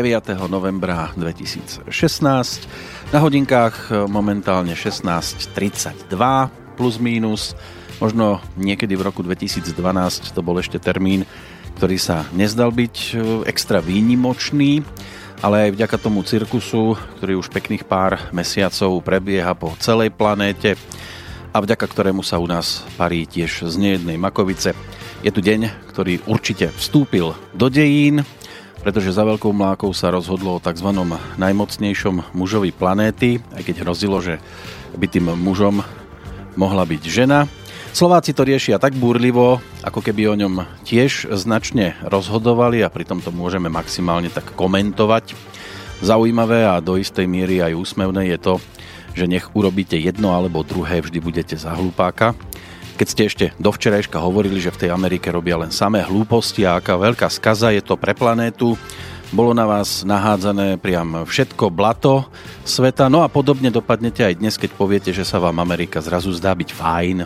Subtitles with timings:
[0.00, 0.48] Píšeme 9.
[0.48, 1.84] novembra 2016.
[3.12, 6.08] Na hodinkách momentálne 16.32
[6.72, 7.52] plus mínus.
[8.00, 9.76] Možno niekedy v roku 2012
[10.32, 11.28] to bol ešte termín,
[11.76, 14.80] ktorý sa nezdal byť e, extra výnimočný,
[15.44, 20.80] ale aj vďaka tomu cirkusu, ktorý už pekných pár mesiacov prebieha po celej planéte
[21.52, 24.72] a vďaka ktorému sa u nás parí tiež z nejednej makovice.
[25.20, 28.24] Je tu deň, ktorý určite vstúpil do dejín,
[28.80, 30.88] pretože za veľkou mlákou sa rozhodlo o tzv.
[31.36, 34.40] najmocnejšom mužovi planéty, aj keď hrozilo, že
[34.96, 35.84] by tým mužom
[36.56, 37.46] mohla byť žena.
[37.90, 43.34] Slováci to riešia tak búrlivo, ako keby o ňom tiež značne rozhodovali a pritom to
[43.34, 45.34] môžeme maximálne tak komentovať.
[46.00, 48.54] Zaujímavé a do istej miery aj úsmevné je to,
[49.12, 52.38] že nech urobíte jedno alebo druhé, vždy budete za hlupáka.
[53.00, 56.76] Keď ste ešte do včerajška hovorili, že v tej Amerike robia len samé hlúposti a
[56.76, 58.76] aká veľká skaza je to pre planétu,
[59.32, 62.28] bolo na vás nahádzané priam všetko blato
[62.68, 66.52] sveta, no a podobne dopadnete aj dnes, keď poviete, že sa vám Amerika zrazu zdá
[66.52, 67.16] byť fajn.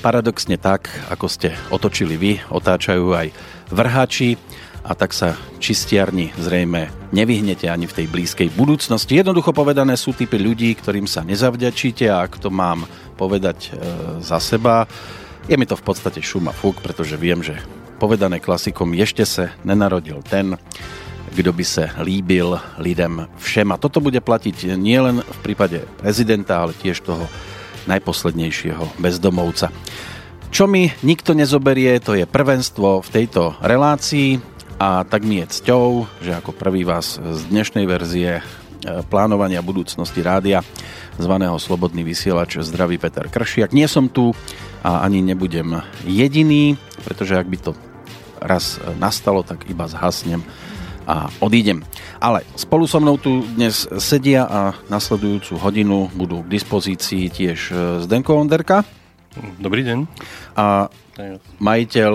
[0.00, 3.36] Paradoxne tak, ako ste otočili vy, otáčajú aj
[3.68, 4.40] vrhači
[4.82, 9.14] a tak sa čistiarni zrejme nevyhnete ani v tej blízkej budúcnosti.
[9.14, 12.82] Jednoducho povedané sú typy ľudí, ktorým sa nezavďačíte a ak to mám
[13.14, 13.70] povedať e,
[14.18, 14.90] za seba,
[15.46, 17.58] je mi to v podstate šum a fúk, pretože viem, že
[18.02, 20.58] povedané klasikom ešte sa nenarodil ten,
[21.32, 23.70] kto by sa líbil lidem všem.
[23.72, 27.30] A toto bude platiť nielen v prípade prezidenta, ale tiež toho
[27.86, 29.70] najposlednejšieho bezdomovca.
[30.52, 34.51] Čo mi nikto nezoberie, to je prvenstvo v tejto relácii
[34.82, 38.42] a tak mi je cťou, že ako prvý vás z dnešnej verzie e,
[39.06, 40.66] plánovania budúcnosti rádia
[41.22, 43.70] zvaného Slobodný vysielač zdraví Peter Kršiak.
[43.70, 44.34] Nie som tu
[44.82, 46.74] a ani nebudem jediný,
[47.06, 47.70] pretože ak by to
[48.42, 50.42] raz nastalo, tak iba zhasnem
[51.06, 51.86] a odídem.
[52.18, 57.74] Ale spolu so mnou tu dnes sedia a nasledujúcu hodinu budú k dispozícii tiež e,
[58.02, 58.82] Zdenko Onderka.
[59.62, 59.98] Dobrý deň.
[60.58, 60.90] A
[61.62, 62.12] majiteľ...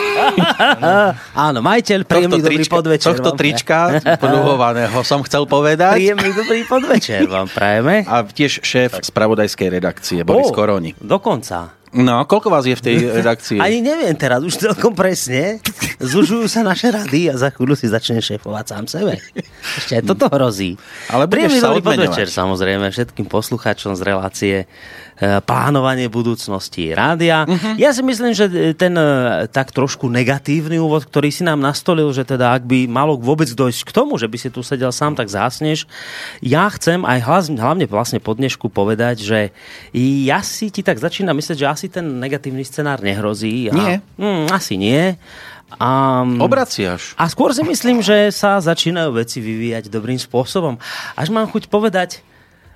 [1.48, 3.08] Áno, majiteľ, príjemný tohto dobrý trička, podvečer.
[3.12, 3.78] Tohto vám trička
[4.22, 5.96] podruhovaného som chcel povedať.
[5.98, 8.04] Príjemný dobrý podvečer vám prajeme.
[8.08, 10.96] A tiež šéf spravodajskej redakcie Boris oh, Koroni.
[10.98, 11.84] Dokonca.
[11.94, 13.62] No, koľko vás je v tej redakcii?
[13.62, 15.62] Ani neviem teraz, už celkom presne.
[16.02, 19.22] Zužujú sa naše rady a za chvíľu si začne šéfovať sám sebe.
[19.78, 20.74] Ešte aj toto hrozí.
[21.06, 24.56] Ale budeš sa dobrý podvečer samozrejme všetkým poslucháčom z relácie
[25.46, 27.46] plánovanie budúcnosti rádia.
[27.46, 27.78] Uh-huh.
[27.78, 32.26] Ja si myslím, že ten e, tak trošku negatívny úvod, ktorý si nám nastolil, že
[32.26, 35.30] teda ak by malo vôbec dojsť k tomu, že by si tu sedel sám, tak
[35.30, 35.86] zásneš.
[36.42, 39.40] Ja chcem aj hlavne vlastne po dnešku povedať, že
[40.26, 43.70] ja si ti tak začínam myslieť, že asi ten negatívny scenár nehrozí.
[43.70, 43.94] A, nie.
[44.18, 45.14] Mm, asi nie.
[45.78, 47.14] A, Obraciaš.
[47.14, 50.78] A skôr si myslím, že sa začínajú veci vyvíjať dobrým spôsobom.
[51.14, 52.22] Až mám chuť povedať,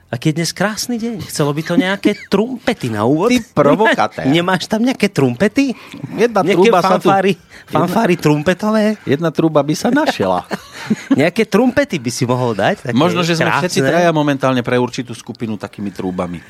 [0.09, 1.21] Aký je dnes krásny deň.
[1.29, 3.29] Chcelo by to nejaké trumpety na úvod?
[3.29, 4.25] Ty provokatér.
[4.33, 5.77] Nemáš tam nejaké trumpety?
[6.17, 7.73] Jedna Nejaké truba fanfári, sa tu...
[7.77, 8.85] fanfári jedna, trumpetové?
[9.05, 10.49] Jedna truba by sa našela.
[11.21, 12.89] nejaké trumpety by si mohol dať?
[12.89, 13.69] Také Možno, že sme krásne.
[13.69, 16.41] všetci traja momentálne pre určitú skupinu takými trúbami.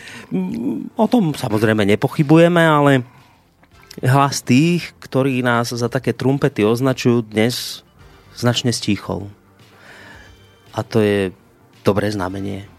[0.95, 3.03] O tom samozrejme nepochybujeme, ale
[4.07, 7.83] hlas tých, ktorí nás za také trumpety označujú dnes
[8.39, 9.27] značne stíchol.
[10.71, 11.35] A to je
[11.83, 12.78] dobré znamenie.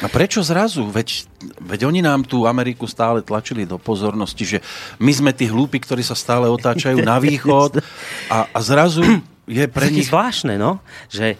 [0.00, 0.88] A prečo zrazu?
[0.88, 1.28] Veď,
[1.60, 4.58] veď oni nám tú Ameriku stále tlačili do pozornosti, že
[4.96, 7.84] my sme tí hlúpi, ktorí sa stále otáčajú na východ
[8.32, 9.04] a, a zrazu
[9.44, 10.08] je pre nich...
[10.08, 10.80] zvláštne, no,
[11.12, 11.36] že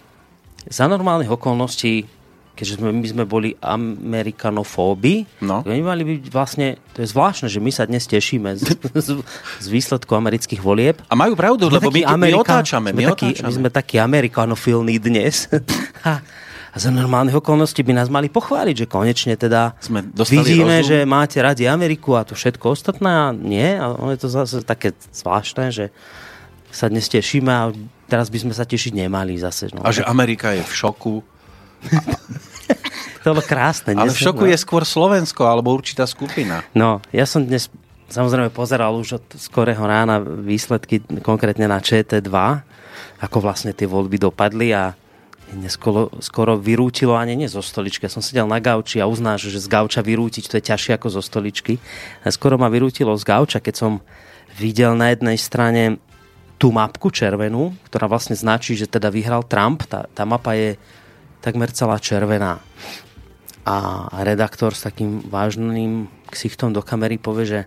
[0.69, 2.05] za normálnych okolností
[2.51, 5.65] keďže sme, my sme boli amerikanofóbi, no.
[5.65, 9.09] oni mali byť vlastne, to je zvláštne, že my sa dnes tešíme z, z,
[9.57, 11.01] z výsledku amerických volieb.
[11.09, 12.89] A majú pravdu, sme lebo my, Amerika, my otáčame.
[12.93, 13.47] My, taký, otáčame.
[13.49, 15.49] my sme takí amerikanofilní dnes.
[16.71, 20.87] A za normálnych okolností by nás mali pochváliť, že konečne teda Sme vidíme, rozum.
[20.87, 23.75] že máte radi Ameriku a to všetko ostatné a nie.
[23.75, 25.91] A ono je to zase také zvláštne, že
[26.71, 27.75] sa dnes tešíme a
[28.07, 29.67] teraz by sme sa tešiť nemali zase.
[29.75, 29.83] No.
[29.83, 31.19] A že Amerika je v šoku.
[33.23, 33.91] to bolo krásne.
[33.91, 34.51] Ale v šoku no.
[34.55, 36.63] je skôr Slovensko alebo určitá skupina.
[36.71, 37.67] No, ja som dnes
[38.07, 42.31] samozrejme pozeral už od skorého rána výsledky konkrétne na ČT2,
[43.23, 44.95] ako vlastne tie voľby dopadli a
[45.67, 48.07] skoro, skoro vyrútilo ani nie zo stoličky.
[48.07, 51.07] Ja som sedel na gauči a uznáš, že z gauča vyrútiť to je ťažšie ako
[51.11, 51.75] zo stoličky.
[52.23, 53.91] A skoro ma vyrútilo z gauča, keď som
[54.55, 55.99] videl na jednej strane
[56.55, 59.83] tú mapku červenú, ktorá vlastne značí, že teda vyhral Trump.
[59.89, 60.77] Tá, tá mapa je
[61.41, 62.61] takmer celá červená.
[63.65, 67.61] A redaktor s takým vážnym ksichtom do kamery povie, že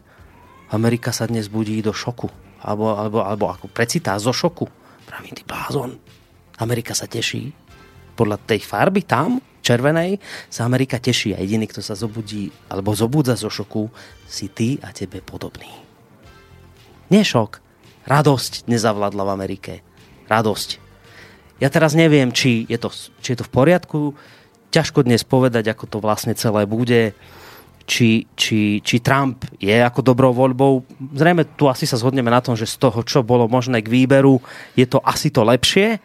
[0.70, 2.30] Amerika sa dnes budí do šoku.
[2.64, 4.66] Alebo, alebo, alebo ako precitá zo šoku.
[5.04, 6.00] Pravím, ty blázon,
[6.58, 7.63] Amerika sa teší.
[8.14, 10.20] Podľa tej farby tam, červenej,
[10.52, 13.88] sa Amerika teší a jediný, kto sa zobudí alebo zobudza zo šoku,
[14.28, 15.68] si ty a tebe podobný.
[17.08, 17.58] Nie šok,
[18.06, 19.72] radosť nezavládla v Amerike.
[20.28, 20.80] Radosť.
[21.62, 22.90] Ja teraz neviem, či je to,
[23.22, 24.00] či je to v poriadku,
[24.74, 27.14] ťažko dnes povedať, ako to vlastne celé bude
[27.84, 30.84] či, či, či Trump je ako dobrou voľbou.
[31.14, 34.40] Zrejme tu asi sa zhodneme na tom, že z toho, čo bolo možné k výberu,
[34.72, 36.00] je to asi to lepšie,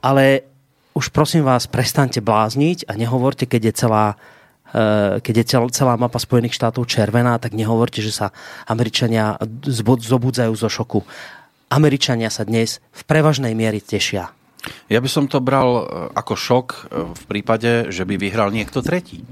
[0.00, 0.49] ale
[0.94, 4.04] už prosím vás, prestante blázniť a nehovorte, keď je celá
[4.74, 8.26] eh, keď je celá mapa Spojených štátov červená, tak nehovorte, že sa
[8.66, 11.06] Američania zobudzajú zo šoku.
[11.70, 14.34] Američania sa dnes v prevažnej miery tešia.
[14.92, 15.84] Ja by som to bral eh,
[16.18, 16.78] ako šok eh,
[17.14, 19.22] v prípade, že by vyhral niekto tretí.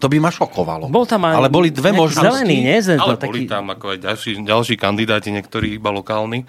[0.00, 0.88] To by ma šokovalo.
[0.88, 2.24] Bol tam aj Ale boli dve možnosti.
[2.24, 2.78] Zelený, nie?
[2.80, 3.28] Zelený, Ale taký...
[3.28, 6.48] boli tam ako aj ďalší, ďalší kandidáti, niektorí iba lokálni.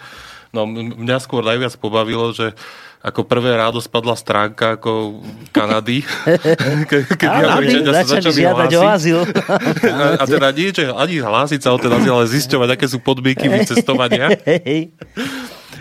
[0.56, 2.56] No mňa skôr najviac pobavilo, že
[3.02, 6.06] ako prvé rádo spadla stránka ako Kanady.
[6.90, 9.20] Ke, keď Američania sa začali žiadať o azyl.
[9.90, 13.02] A, a teda nie, že ani hlásiť sa o ten azyl, ale zisťovať, aké sú
[13.02, 14.30] podmienky vycestovania.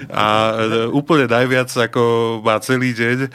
[0.09, 2.03] A e, úplne najviac ako
[2.41, 3.31] má celý deň, e,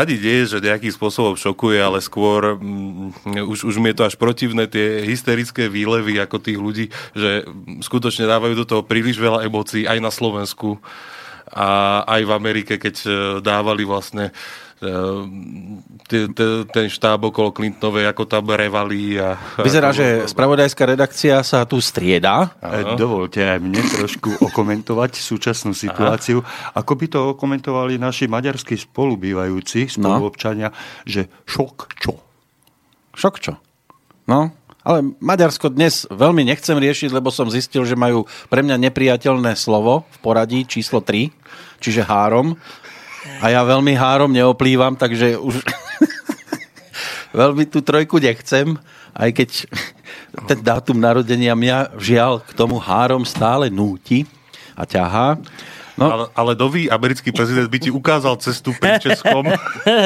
[0.00, 4.16] ani nie, že nejakým spôsobom šokuje, ale skôr um, už, už mi je to až
[4.16, 7.44] protivné tie hysterické výlevy ako tých ľudí, že
[7.84, 10.80] skutočne dávajú do toho príliš veľa emócií aj na Slovensku
[11.50, 13.10] a aj v Amerike, keď e,
[13.42, 14.30] dávali vlastne
[16.72, 19.20] ten štáb okolo Clintonovej, ako tam revali.
[19.20, 22.56] A, Vyzerá, že spravodajská redakcia sa tu strieda.
[22.64, 22.96] Aha.
[22.96, 26.40] Dovolte aj mne trošku okomentovať súčasnú situáciu.
[26.40, 26.80] Aha.
[26.80, 30.76] Ako by to okomentovali naši maďarskí spolubývajúci, spoluobčania, no.
[31.04, 32.12] že šok čo?
[33.12, 33.52] Šok čo?
[34.24, 39.52] No, ale Maďarsko dnes veľmi nechcem riešiť, lebo som zistil, že majú pre mňa nepriateľné
[39.56, 41.28] slovo v poradí číslo 3,
[41.80, 42.56] čiže három.
[43.44, 45.60] A ja veľmi három neoplývam, takže už
[47.40, 48.80] veľmi tú trojku nechcem,
[49.12, 49.50] aj keď
[50.48, 54.24] ten dátum narodenia mňa žiaľ k tomu három stále núti
[54.72, 55.36] a ťahá.
[55.98, 56.06] No.
[56.10, 59.46] Ale, ale nový americký prezident by ti ukázal cestu pri Českom.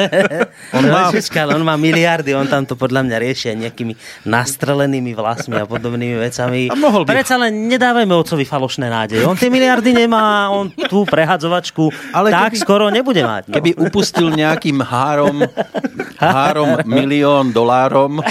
[0.77, 1.11] on, má...
[1.11, 3.93] Česká, on má miliardy, on tam to podľa mňa riešia nejakými
[4.25, 6.69] nastrelenými vlasmi a podobnými vecami.
[6.71, 7.21] A mohol by...
[7.21, 9.25] Predsa len nedávajme otcovi falošné nádeje.
[9.25, 13.49] On tie miliardy nemá, on tú prehadzovačku ale tak keby, skoro nebude mať.
[13.49, 13.53] No.
[13.59, 15.43] Keby upustil nejakým három,
[16.21, 18.19] három milión dolárom.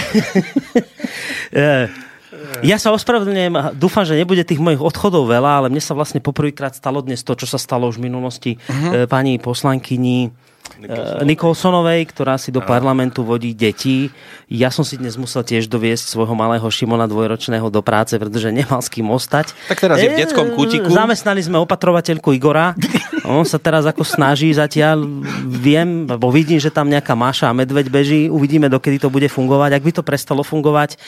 [2.63, 6.77] Ja sa ospravedlňujem, dúfam, že nebude tých mojich odchodov veľa, ale mne sa vlastne poprvýkrát
[6.77, 9.11] stalo dnes to, čo sa stalo už v minulosti uh-huh.
[9.11, 10.31] pani poslankyni
[10.75, 11.27] Nikolsonovej.
[11.29, 14.11] Nikolsonovej, ktorá si do parlamentu vodí deti.
[14.51, 18.83] Ja som si dnes musel tiež doviesť svojho malého Šimona dvojročného do práce, pretože nemal
[18.83, 19.55] s kým ostať.
[19.71, 20.91] Tak teraz je v detskom kútiku.
[20.91, 22.75] Zamestnali sme opatrovateľku Igora.
[23.25, 25.07] On sa teraz ako snaží zatiaľ.
[25.47, 28.27] Viem, lebo vidím, že tam nejaká Máša a medveď beží.
[28.27, 29.79] Uvidíme, dokedy to bude fungovať.
[29.79, 30.99] Ak by to prestalo fungovať,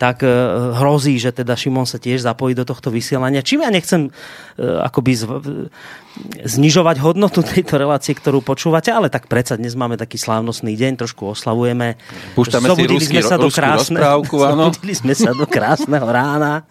[0.00, 0.30] tak e,
[0.78, 3.44] hrozí, že teda Šimon sa tiež zapojí do tohto vysielania.
[3.44, 4.08] Čím ja nechcem
[4.56, 5.12] akoby
[6.44, 11.36] znižovať hodnotu tejto relácie, ktorú počúvate, ale tak predsa dnes máme taký slávnostný deň, trošku
[11.36, 12.00] oslavujeme.
[12.34, 14.72] Púšťame si ruský, sme sa do krásne, rozprávku, áno.
[15.04, 16.64] sme sa do krásneho rána.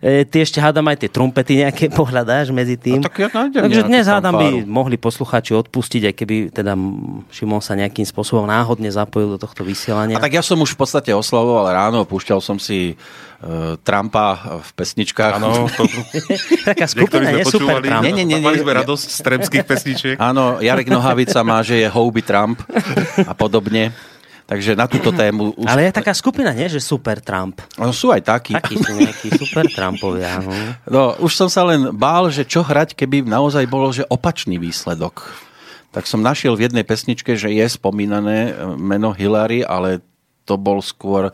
[0.00, 3.04] E, ty ešte hádam aj tie trumpety nejaké pohľadáš medzi tým.
[3.04, 6.72] tak ja Takže dnes hádam by mohli posluchači odpustiť, aj keby teda
[7.28, 10.16] Šimon sa nejakým spôsobom náhodne zapojil do tohto vysielania.
[10.16, 14.70] A tak ja som už v podstate oslavoval ráno, púšťal som si uh, Trumpa v
[14.72, 15.36] pesničkách.
[15.36, 15.84] Áno, to...
[16.72, 18.00] Taká skupina, nie super Trump.
[18.00, 20.16] Nie, nie, nie, Mali sme radosť z tremských pesničiek.
[20.16, 22.64] Áno, Jarek Nohavica má, že je Houby Trump
[23.20, 23.92] a podobne.
[24.50, 25.54] Takže na túto tému...
[25.54, 25.62] Už...
[25.62, 26.66] Ale je taká skupina, nie?
[26.66, 27.62] Že Super Trump.
[27.78, 28.50] No, sú aj takí.
[28.50, 30.42] Takí sú nejakí Super Trumpovia.
[30.42, 30.50] No.
[30.90, 35.30] no, už som sa len bál, že čo hrať, keby naozaj bolo, že opačný výsledok.
[35.94, 40.02] Tak som našiel v jednej pesničke, že je spomínané e, meno Hillary, ale
[40.42, 41.32] to bol skôr e,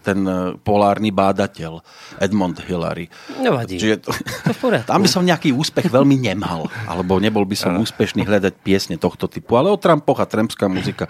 [0.00, 1.84] ten e, polárny bádateľ
[2.16, 3.12] Edmond Hillary.
[3.36, 3.76] Nevadí.
[3.76, 4.16] Čiže to,
[4.48, 8.96] to tam by som nejaký úspech veľmi nemal, alebo nebol by som úspešný hľadať piesne
[8.96, 9.60] tohto typu.
[9.60, 11.04] Ale o Trumpoch a trampská muzika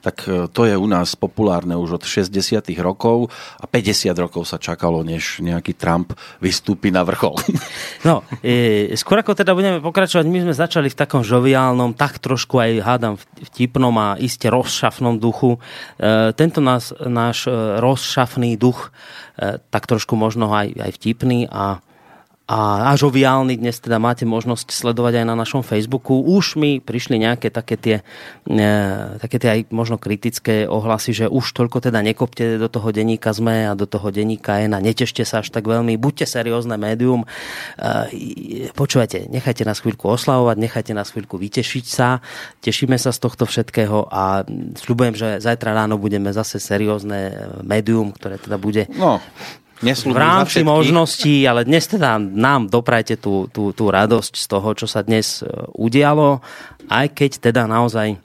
[0.00, 2.34] tak e, to je u nás populárne už od 60
[2.78, 7.36] rokov a 50 rokov sa čakalo, než nejaký Trump vystúpi na vrchol.
[8.06, 12.56] No, e, skôr ako teda budeme pokračovať, my sme začali v takom žoviálnom, tak trošku
[12.62, 13.14] aj hádam
[13.50, 15.58] vtipnom a iste rozšafnom duchu.
[15.98, 18.94] E, tento nás, náš e, rozšafný duch,
[19.34, 21.82] e, tak trošku možno aj, aj vtipný a
[22.48, 26.24] a, a žoviálny dnes teda máte možnosť sledovať aj na našom Facebooku.
[26.24, 27.96] Už mi prišli nejaké také tie,
[28.48, 28.64] e,
[29.20, 33.68] také tie aj možno kritické ohlasy, že už toľko teda nekopte do toho denníka ZME
[33.68, 36.00] a do toho denníka N a netešte sa až tak veľmi.
[36.00, 37.28] Buďte seriózne médium.
[37.76, 38.72] E,
[39.28, 42.24] nechajte nás chvíľku oslavovať, nechajte nás chvíľku vytešiť sa.
[42.64, 48.40] Tešíme sa z tohto všetkého a sľubujem, že zajtra ráno budeme zase seriózne médium, ktoré
[48.40, 49.20] teda bude no
[49.82, 54.86] v rámci možností, ale dnes teda nám doprajte tú, tú, tú radosť z toho, čo
[54.90, 55.46] sa dnes e,
[55.78, 56.42] udialo,
[56.90, 58.18] aj keď teda naozaj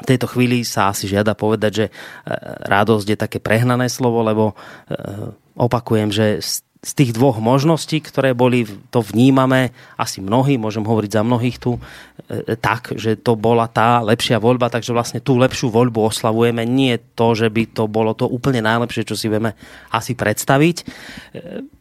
[0.00, 1.92] v tejto chvíli sa asi žiada povedať, že e,
[2.68, 4.54] radosť je také prehnané slovo, lebo e,
[5.56, 9.68] opakujem, že z tých dvoch možností, ktoré boli, to vnímame,
[10.00, 14.72] asi mnohí, môžem hovoriť za mnohých tu, e, tak, že to bola tá lepšia voľba,
[14.72, 16.64] takže vlastne tú lepšiu voľbu oslavujeme.
[16.64, 19.52] Nie to, že by to bolo to úplne najlepšie, čo si vieme
[19.92, 20.76] asi predstaviť.
[20.80, 20.84] E,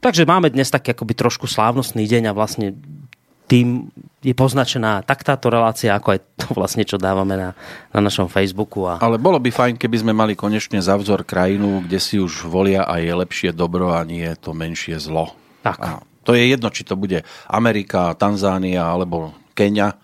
[0.04, 2.76] takže máme dnes taký akoby trošku slávnostný deň a vlastne
[3.50, 3.90] tým
[4.22, 7.50] je poznačená tak táto relácia, ako aj to vlastne, čo dávame na,
[7.90, 8.86] na našom Facebooku.
[8.86, 9.02] A...
[9.02, 12.86] Ale bolo by fajn, keby sme mali konečne za vzor krajinu, kde si už volia
[12.86, 15.34] a je lepšie dobro a nie je to menšie zlo.
[15.66, 15.80] Tak.
[15.82, 15.90] A
[16.22, 19.98] to je jedno, či to bude Amerika, Tanzánia alebo Kenia,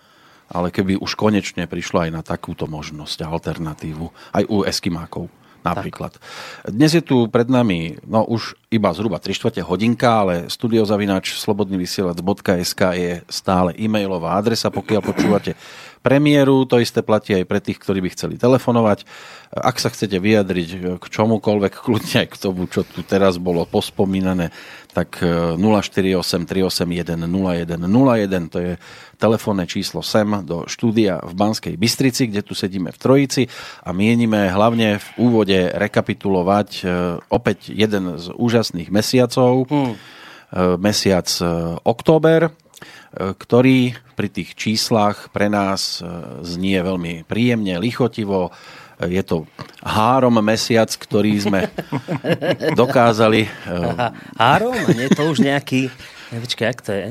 [0.50, 5.30] ale keby už konečne prišlo aj na takúto možnosť a alternatívu, aj u Eskimákov
[5.66, 6.14] napríklad.
[6.14, 6.70] Tak.
[6.70, 12.80] Dnes je tu pred nami no už iba zhruba 3 čtvrte hodinka, ale studiozavináč slobodnyvysielac.sk
[12.94, 15.58] je stále e-mailová adresa, pokiaľ počúvate
[16.06, 19.02] premiéru, to isté platí aj pre tých, ktorí by chceli telefonovať.
[19.50, 24.54] Ak sa chcete vyjadriť k čomukoľvek, kľudne aj k tomu, čo tu teraz bolo pospomínané,
[24.94, 28.72] tak 048 381 0101, to je
[29.18, 33.42] telefónne číslo sem do štúdia v Banskej Bystrici, kde tu sedíme v Trojici
[33.82, 36.84] a mienime hlavne v úvode rekapitulovať e,
[37.26, 39.94] opäť jeden z úžasných mesiacov, hmm.
[40.78, 41.44] mesiac e,
[41.82, 42.52] október,
[43.16, 46.04] ktorý pri tých číslach pre nás
[46.44, 48.52] znie veľmi príjemne, lichotivo,
[49.00, 49.44] je to
[49.84, 51.60] három mesiac, ktorý sme
[52.80, 53.44] dokázali...
[54.40, 54.76] Három?
[54.96, 55.92] Nie to už nejaký...
[56.32, 57.08] Nevička, jak to je?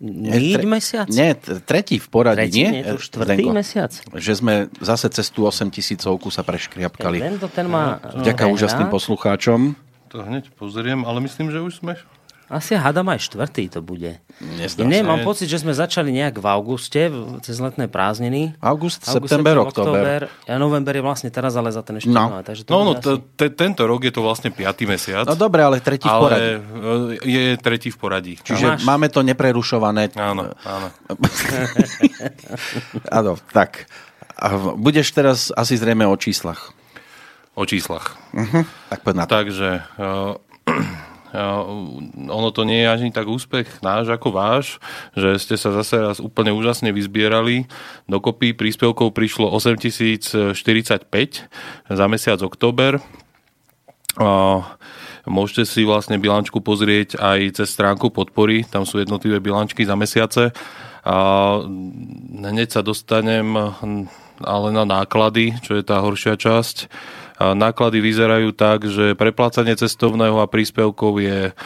[0.00, 1.06] Níď mesiac?
[1.12, 2.80] Nie, tretí v poradí, tretí, nie?
[2.80, 3.92] nie to štvrtý Zdenko, mesiac.
[4.16, 7.20] Že sme zase cez tú 8 tisícovku sa preškriapkali.
[7.20, 8.00] Ten, ten má...
[8.16, 9.76] Vďaka úžasným poslucháčom.
[10.08, 12.00] To hneď pozriem, ale myslím, že už sme
[12.50, 14.18] asi hádam aj štvrtý to bude.
[14.42, 17.06] Nezdá Nie, mám pocit, že sme začali nejak v auguste,
[17.46, 18.58] cez letné prázdniny.
[18.58, 20.26] August, August september, október.
[20.50, 22.26] Ja november je vlastne teraz, ale za ten ešte no.
[22.26, 23.22] Máme, takže to no, no asi...
[23.38, 25.30] t- tento rok je to vlastne piatý mesiac.
[25.30, 26.50] No dobre, ale tretí v poradí.
[26.58, 28.34] Ale je tretí v poradí.
[28.42, 30.10] Čiže máme to neprerušované.
[30.18, 30.90] Áno, áno.
[33.22, 33.86] áno, tak.
[34.74, 36.74] Budeš teraz asi zrejme o číslach.
[37.54, 38.18] O číslach.
[38.34, 38.66] Uh-huh.
[38.90, 39.38] Tak poď na to.
[39.38, 39.68] Takže...
[40.00, 40.34] Uh,
[41.30, 44.82] ono to nie je ani tak úspech náš ako váš,
[45.14, 47.70] že ste sa zase raz úplne úžasne vyzbierali.
[48.10, 50.58] Dokopy príspevkov prišlo 8045
[51.90, 52.98] za mesiac október.
[55.28, 60.50] Môžete si vlastne bilančku pozrieť aj cez stránku podpory, tam sú jednotlivé bilančky za mesiace.
[61.06, 61.16] A
[62.42, 63.54] hneď sa dostanem
[64.40, 66.88] ale na náklady, čo je tá horšia časť.
[67.40, 71.56] Náklady vyzerajú tak, že preplácanie cestovného a príspevkov je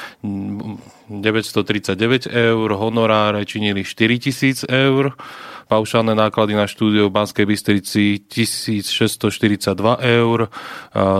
[1.10, 5.18] 939 eur, honoráre činili 4000 eur,
[5.66, 10.38] paušálne náklady na štúdio v Banskej Bystrici 1642 eur,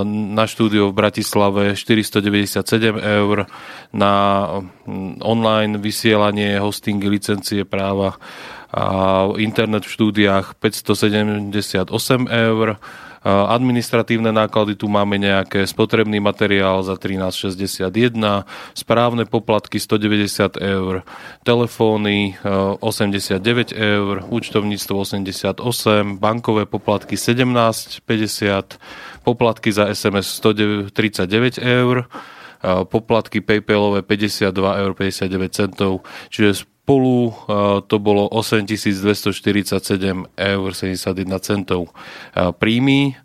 [0.06, 3.50] na štúdio v Bratislave 497 eur,
[3.90, 4.14] na
[5.18, 8.23] online vysielanie, hostingy, licencie práva
[8.75, 11.50] a internet v štúdiách 578
[12.26, 12.66] eur,
[13.25, 18.45] Administratívne náklady tu máme nejaké spotrebný materiál za 13,61,
[18.76, 21.09] správne poplatky 190 eur,
[21.40, 22.37] telefóny
[22.85, 28.76] 89 eur, účtovníctvo 88, bankové poplatky 17,50,
[29.25, 32.04] poplatky za SMS 139 eur,
[32.88, 36.00] poplatky PayPalové 52 eur 59 centov,
[36.33, 37.37] čiže spolu
[37.85, 41.92] to bolo 8247 eur 71 centov
[42.35, 43.16] príjmy.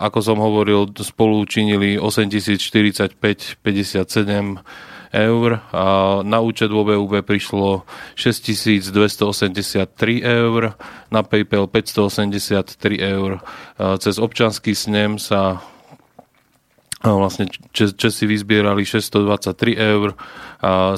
[0.00, 3.60] Ako som hovoril, spolu činili 8045,57
[5.10, 10.78] eur a na účet vo VUB prišlo 6283 eur,
[11.12, 13.44] na PayPal 583 eur.
[14.00, 15.60] Cez občanský snem sa
[17.00, 20.12] vlastne Česi vyzbierali 623 eur,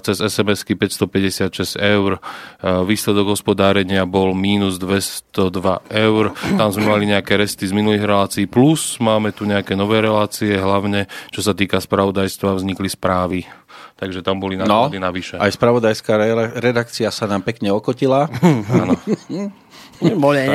[0.03, 2.19] cez SMS-ky 556 eur,
[2.63, 8.99] výsledok hospodárenia bol mínus 202 eur, tam sme mali nejaké resty z minulých relácií, plus
[8.99, 13.47] máme tu nejaké nové relácie, hlavne čo sa týka spravodajstva, vznikli správy.
[13.95, 15.39] Takže tam boli náklady no, navyše.
[15.39, 16.19] Aj spravodajská
[16.59, 18.27] redakcia sa nám pekne okotila.
[18.67, 18.99] Áno.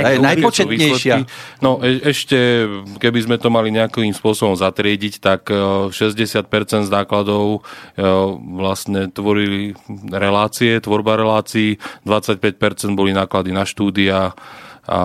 [0.03, 1.15] Aj najpočetnejšia.
[1.63, 2.67] No e- ešte,
[2.99, 8.05] keby sme to mali nejakým spôsobom zatriediť, tak 60% e, z nákladov e,
[8.59, 9.73] vlastne tvorili
[10.11, 14.35] relácie, tvorba relácií, 25% boli náklady na štúdia,
[14.87, 15.01] a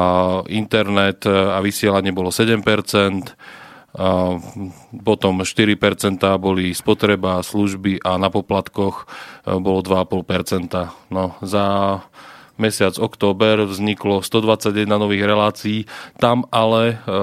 [0.47, 2.63] internet a vysielanie bolo 7%,
[3.93, 4.41] a
[5.05, 5.77] potom 4%
[6.41, 9.05] boli spotreba, služby a na poplatkoch
[9.61, 11.13] bolo 2,5%.
[11.13, 11.99] No, za
[12.63, 15.79] mesiac október vzniklo 121 nových relácií,
[16.23, 17.17] tam ale e,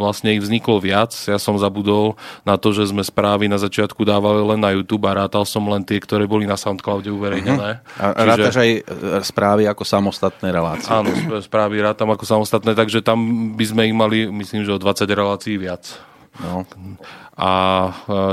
[0.00, 1.12] vlastne ich vzniklo viac.
[1.28, 2.16] Ja som zabudol
[2.48, 5.84] na to, že sme správy na začiatku dávali len na YouTube a rátal som len
[5.84, 7.84] tie, ktoré boli na Soundcloude uverejnené.
[7.84, 8.00] Uh-huh.
[8.00, 8.28] A Čiže...
[8.32, 8.80] rátaš aj e,
[9.20, 10.88] správy ako samostatné relácie.
[10.88, 11.12] Áno,
[11.44, 15.60] správy rátam ako samostatné, takže tam by sme ich mali, myslím, že o 20 relácií
[15.60, 15.84] viac.
[16.40, 16.68] No.
[17.36, 17.52] A, a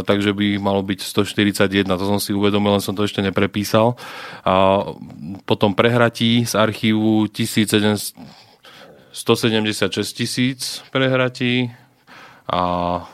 [0.07, 3.99] takže by malo byť 141, to som si uvedomil, len som to ešte neprepísal.
[4.47, 4.87] A
[5.43, 8.15] potom prehratí z archívu 176
[10.15, 11.69] tisíc prehratí
[12.49, 12.61] a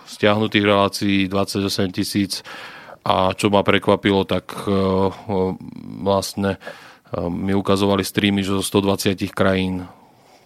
[0.06, 2.44] stiahnutých relácií 28 tisíc
[3.06, 5.08] a čo ma prekvapilo, tak uh,
[6.04, 9.88] vlastne uh, mi ukazovali streamy, že zo 120 krajín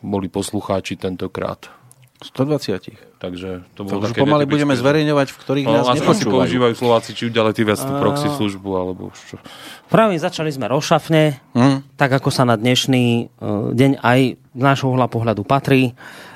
[0.04, 1.83] boli poslucháči tentokrát.
[2.24, 3.20] 120.
[3.20, 6.44] Takže to bolo to také pomaly budeme zverejňovať, v ktorých no, nás nepočúvajú.
[6.44, 9.36] používajú Slováci, či ďalej tí viac tú proxy službu, alebo už čo.
[9.92, 12.00] Pravím, začali sme rozšafne, hmm.
[12.00, 13.06] tak ako sa na dnešný
[13.40, 15.94] uh, deň aj z nášho uhla pohľadu patrí.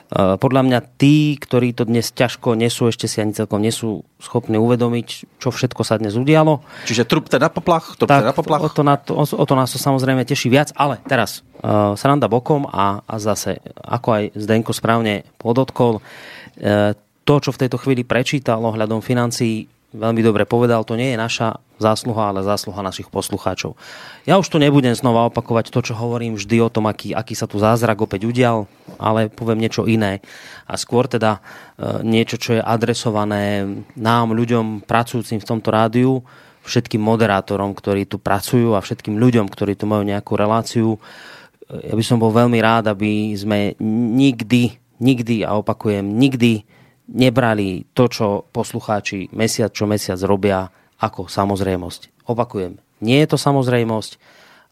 [0.08, 4.56] Eh, podľa mňa tí, ktorí to dnes ťažko nesú, ešte si ani celkom nesú schopní
[4.56, 6.64] uvedomiť, čo všetko sa dnes udialo.
[6.88, 8.00] Čiže trupte na poplach?
[8.00, 8.64] Trupte tak, na poplach?
[8.64, 12.32] O, to na to, o, to nás to samozrejme teší viac, ale teraz uh, sranda
[12.32, 16.96] bokom a, a zase, ako aj Zdenko správne podotkol, uh,
[17.28, 21.64] to, čo v tejto chvíli prečítal ohľadom financií, veľmi dobre povedal, to nie je naša
[21.80, 23.80] zásluha, ale zásluha našich poslucháčov.
[24.28, 27.48] Ja už tu nebudem znova opakovať to, čo hovorím vždy o tom, aký, aký sa
[27.48, 28.68] tu zázrak opäť udial,
[29.00, 30.20] ale poviem niečo iné.
[30.68, 33.64] A skôr teda e, niečo, čo je adresované
[33.96, 36.26] nám, ľuďom pracujúcim v tomto rádiu,
[36.68, 41.00] všetkým moderátorom, ktorí tu pracujú a všetkým ľuďom, ktorí tu majú nejakú reláciu.
[41.72, 43.80] Ja by som bol veľmi rád, aby sme
[44.20, 46.68] nikdy, nikdy, a opakujem, nikdy
[47.08, 50.68] nebrali to, čo poslucháči mesiac čo mesiac robia
[51.00, 52.28] ako samozrejmosť.
[52.28, 54.12] Opakujem, nie je to samozrejmosť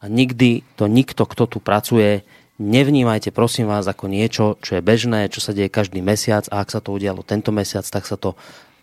[0.04, 2.28] a nikdy to nikto, kto tu pracuje,
[2.60, 6.72] nevnímajte prosím vás ako niečo, čo je bežné, čo sa deje každý mesiac a ak
[6.72, 8.36] sa to udialo tento mesiac, tak sa to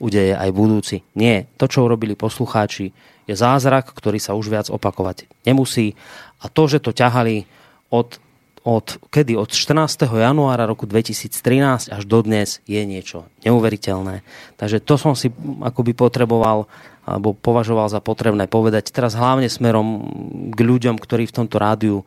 [0.03, 1.07] udeje aj budúci.
[1.15, 2.91] Nie, to, čo urobili poslucháči,
[3.23, 5.95] je zázrak, ktorý sa už viac opakovať nemusí
[6.43, 7.47] a to, že to ťahali
[7.93, 8.19] od
[8.62, 9.35] od, kedy?
[9.35, 10.07] Od 14.
[10.07, 14.22] januára roku 2013 až do dnes je niečo neuveriteľné.
[14.55, 16.70] Takže to som si akoby potreboval
[17.03, 18.94] alebo považoval za potrebné povedať.
[18.94, 20.07] Teraz hlavne smerom
[20.55, 22.07] k ľuďom, ktorí v tomto rádiu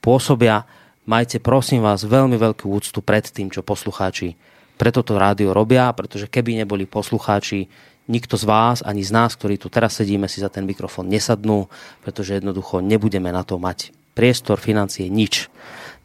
[0.00, 0.64] pôsobia,
[1.04, 4.40] majte prosím vás veľmi veľkú úctu pred tým, čo poslucháči
[4.80, 7.68] pre toto rádio robia, pretože keby neboli poslucháči,
[8.08, 11.68] nikto z vás, ani z nás, ktorí tu teraz sedíme, si za ten mikrofón nesadnú,
[12.00, 15.52] pretože jednoducho nebudeme na to mať priestor, financie, nič.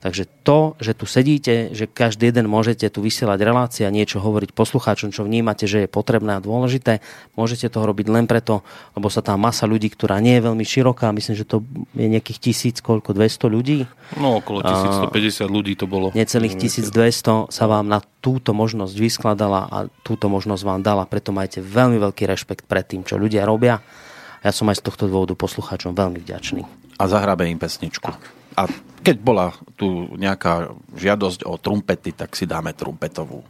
[0.05, 4.53] Takže to, že tu sedíte, že každý jeden môžete tu vysielať relácie a niečo hovoriť
[4.53, 7.01] poslucháčom, čo vnímate, že je potrebné a dôležité,
[7.33, 8.61] môžete to robiť len preto,
[8.93, 11.65] lebo sa tá masa ľudí, ktorá nie je veľmi široká, myslím, že to
[11.97, 13.89] je nejakých tisíc, koľko, 200 ľudí?
[14.21, 14.61] No, okolo
[15.09, 16.13] 1150 ľudí to bolo.
[16.13, 21.65] Necelých 1200 sa vám na túto možnosť vyskladala a túto možnosť vám dala, preto majte
[21.65, 23.81] veľmi veľký rešpekt pred tým, čo ľudia robia.
[24.45, 26.61] Ja som aj z tohto dôvodu poslucháčom veľmi vďačný.
[27.01, 28.34] A zahrabe im pesničku.
[28.55, 28.71] A
[29.03, 33.43] keď bola tu nejaká žiadosť o trumpety, tak si dáme trumpetovú.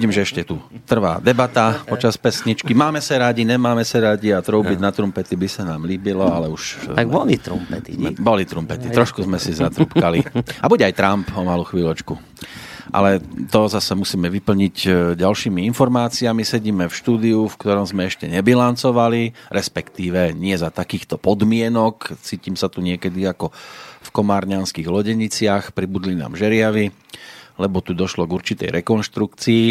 [0.00, 0.56] Vidím, že ešte tu
[0.88, 2.72] trvá debata počas pesničky.
[2.72, 6.48] Máme sa rádi, nemáme sa rádi a troubiť na trumpety by sa nám líbilo, ale
[6.48, 6.96] už...
[6.96, 8.16] Tak boli trumpety, nie?
[8.16, 10.24] Boli trumpety, trošku sme si zatrúbkali.
[10.64, 12.16] A bude aj Trump o malú chvíľočku.
[12.96, 13.20] Ale
[13.52, 16.42] to zase musíme vyplniť e, ďalšími informáciami.
[16.42, 22.18] Sedíme v štúdiu, v ktorom sme ešte nebilancovali, respektíve nie za takýchto podmienok.
[22.24, 23.52] Cítim sa tu niekedy ako
[24.00, 26.90] v komárňanských lodeniciach, pribudli nám žeriavy,
[27.60, 29.64] lebo tu došlo k určitej rekonštrukcii,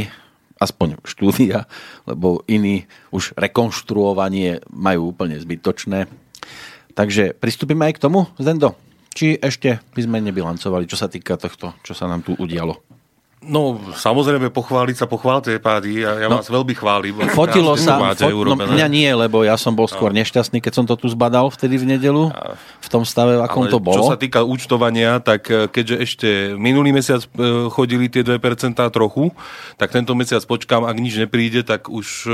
[0.61, 1.65] aspoň štúdia,
[2.05, 6.05] lebo iní už rekonštruovanie majú úplne zbytočné.
[6.93, 8.77] Takže pristúpime aj k tomu, Zendo?
[9.15, 12.77] Či ešte by sme nebilancovali, čo sa týka tohto, čo sa nám tu udialo?
[13.39, 16.03] No, samozrejme, pochváliť sa pochválte, pádi.
[16.03, 16.43] Ja, ja No.
[16.43, 17.15] vás veľmi chválim.
[17.31, 20.83] Fotilo sa, máte fot, no, mňa nie, lebo ja som bol skôr nešťastný, keď som
[20.83, 22.35] to tu zbadal vtedy v nedelu,
[22.83, 23.95] v tom stave, v akom Ale to bolo.
[23.95, 29.31] Čo sa týka účtovania, tak e, keďže ešte minulý mesiac e, chodili tie 2% trochu,
[29.79, 32.31] tak tento mesiac počkám, ak nič nepríde, tak už e,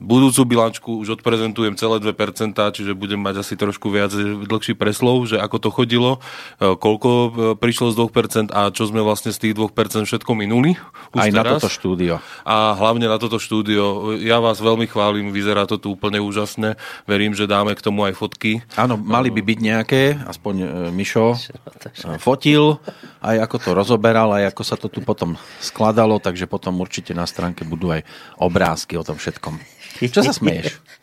[0.00, 5.36] budúcu bilančku už odprezentujem celé 2%, čiže budem mať asi trošku viac dlhší preslov, že
[5.36, 6.12] ako to chodilo,
[6.60, 7.10] koľko
[7.58, 10.76] prišlo z 2% a čo sme vlastne z tých 2% všetko minuli.
[11.10, 11.58] Už Aj na teraz.
[11.58, 12.22] toto štúdio.
[12.46, 14.14] A hlavne na toto štúdio.
[14.22, 16.78] Ja vás veľmi chválim, vyzerá to tu úplne úžasné.
[17.02, 18.62] Verím, že dáme k tomu aj fotky.
[18.78, 22.78] Áno, mali by byť nejaké, aspoň e, Mišo e, fotil,
[23.26, 27.26] aj ako to rozoberal, aj ako sa to tu potom skladalo, takže potom určite na
[27.26, 28.06] stránke budú aj
[28.38, 29.58] obrázky o tom všetkom.
[29.98, 30.78] Čo sa smeješ?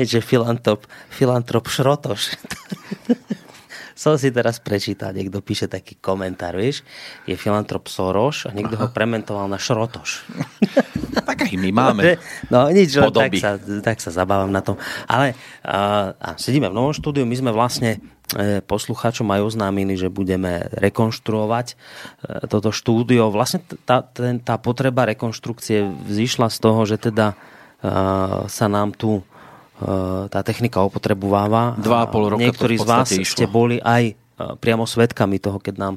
[0.00, 2.32] že filantrop, filantrop šrotoš.
[4.00, 6.80] Som si teraz prečítal, niekto píše taký komentár, vieš,
[7.28, 10.10] je filantrop Soros a niekto ho prementoval na šrotoš.
[11.20, 12.02] Tak aj my máme.
[12.54, 13.38] No nič, len tak Podoby.
[13.38, 14.80] sa, tak sa zabávam na tom.
[15.06, 18.02] Ale a, a sedíme v novom štúdiu, my sme vlastne
[18.34, 21.74] e, poslucháčom aj oznámili, že budeme rekonštruovať e,
[22.50, 23.30] toto štúdio.
[23.30, 27.36] Vlastne tá, ten, tá potreba rekonštrukcie vzýšla z toho, že teda e,
[28.46, 29.22] sa nám tu
[30.28, 31.74] tá technika opotrebováva.
[31.80, 33.24] Dva a pol roka to Niektorí z vás išlo.
[33.24, 34.14] ste boli aj
[34.58, 35.94] priamo svetkami toho, keď nám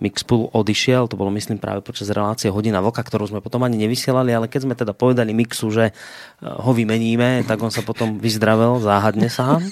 [0.00, 1.08] Mixpool odišiel.
[1.10, 4.60] To bolo, myslím, práve počas relácie Hodina Vlka, ktorú sme potom ani nevysielali, ale keď
[4.68, 5.92] sme teda povedali Mixu, že e,
[6.42, 9.64] ho vymeníme, tak on sa potom vyzdravel záhadne sám.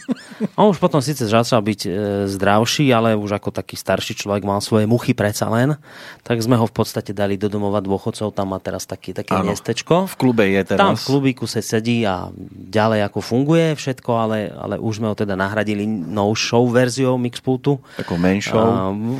[0.61, 1.91] On už potom síce začal byť e,
[2.31, 5.77] zdravší, ale už ako taký starší človek mal svoje muchy predsa len,
[6.25, 9.53] tak sme ho v podstate dali do domova dôchodcov, tam má teraz taký, také ano,
[9.53, 10.09] miestečko.
[10.11, 10.81] V klube je teraz.
[10.81, 15.17] Tam v klubíku sa sedí a ďalej ako funguje všetko, ale, ale už sme ho
[15.17, 17.79] teda nahradili novšou verziou Mixpultu.
[18.15, 18.63] Takou menšou.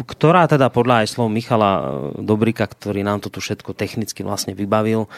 [0.07, 1.83] Ktorá teda podľa aj slov Michala e,
[2.23, 5.09] Dobrika, ktorý nám to tu všetko technicky vlastne vybavil, e,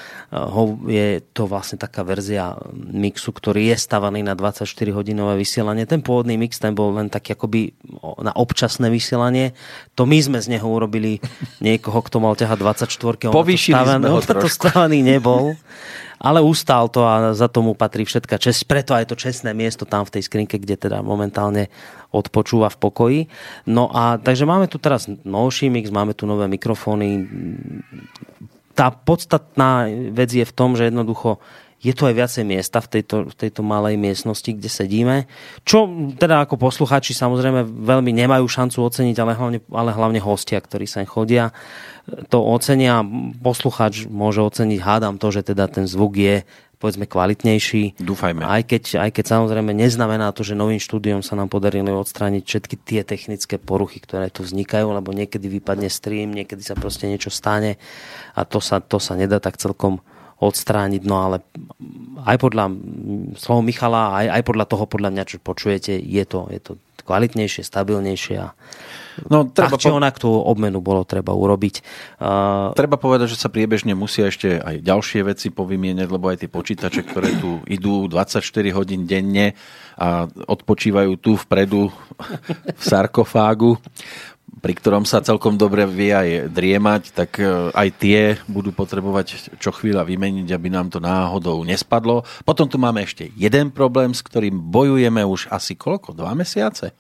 [0.89, 5.85] je to vlastne taká verzia mixu, ktorý je stavaný na 24-hodinové vysielanie.
[5.85, 7.77] Ten pôvodný mix ten bol len taký akoby
[8.25, 9.53] na občasné vysielanie.
[10.01, 11.21] To my sme z neho urobili
[11.61, 15.53] niekoho, kto mal ťahať 24 Povýšili ho to stávaný nebol.
[16.17, 18.65] Ale ustál to a za tomu patrí všetka čest.
[18.65, 21.69] Preto aj to čestné miesto tam v tej skrinke, kde teda momentálne
[22.13, 23.21] odpočúva v pokoji.
[23.69, 27.29] No a takže máme tu teraz novší mix, máme tu nové mikrofóny.
[28.73, 31.41] Tá podstatná vec je v tom, že jednoducho
[31.81, 35.17] je tu aj viacej miesta v tejto, v tejto malej miestnosti, kde sedíme.
[35.63, 35.87] Čo
[36.17, 41.05] teda ako poslucháči samozrejme veľmi nemajú šancu oceniť, ale hlavne, ale hlavne hostia, ktorí sa
[41.05, 41.53] chodia,
[42.33, 43.05] to ocenia.
[43.43, 46.37] Poslucháč môže oceniť, hádam to, že teda ten zvuk je
[46.77, 47.97] povedzme kvalitnejší.
[47.97, 48.45] Dúfajme.
[48.45, 52.77] Aj keď, aj keď samozrejme neznamená to, že novým štúdiom sa nám podarilo odstrániť všetky
[52.85, 57.81] tie technické poruchy, ktoré tu vznikajú, lebo niekedy vypadne stream, niekedy sa proste niečo stane
[58.37, 60.05] a to sa, to sa nedá tak celkom
[60.37, 61.37] odstrániť, no ale
[62.29, 62.69] aj podľa
[63.41, 66.73] slov Michala, aj, aj podľa toho, podľa mňa, čo počujete, je to, je to
[67.07, 68.53] kvalitnejšie, stabilnejšie a
[69.33, 69.97] No, treba tak či po...
[69.97, 71.81] onak tú obmenu bolo treba urobiť.
[72.21, 72.77] Uh...
[72.77, 77.01] Treba povedať, že sa priebežne musia ešte aj ďalšie veci povymieňať, lebo aj tie počítače,
[77.09, 78.45] ktoré tu idú 24
[78.77, 79.57] hodín denne
[79.97, 81.89] a odpočívajú tu vpredu
[82.77, 83.81] v sarkofágu,
[84.57, 89.71] pri ktorom sa celkom dobre vie aj driemať, tak e, aj tie budú potrebovať čo
[89.71, 92.25] chvíľa vymeniť, aby nám to náhodou nespadlo.
[92.43, 96.17] Potom tu máme ešte jeden problém, s ktorým bojujeme už asi koľko?
[96.17, 96.97] Dva mesiace?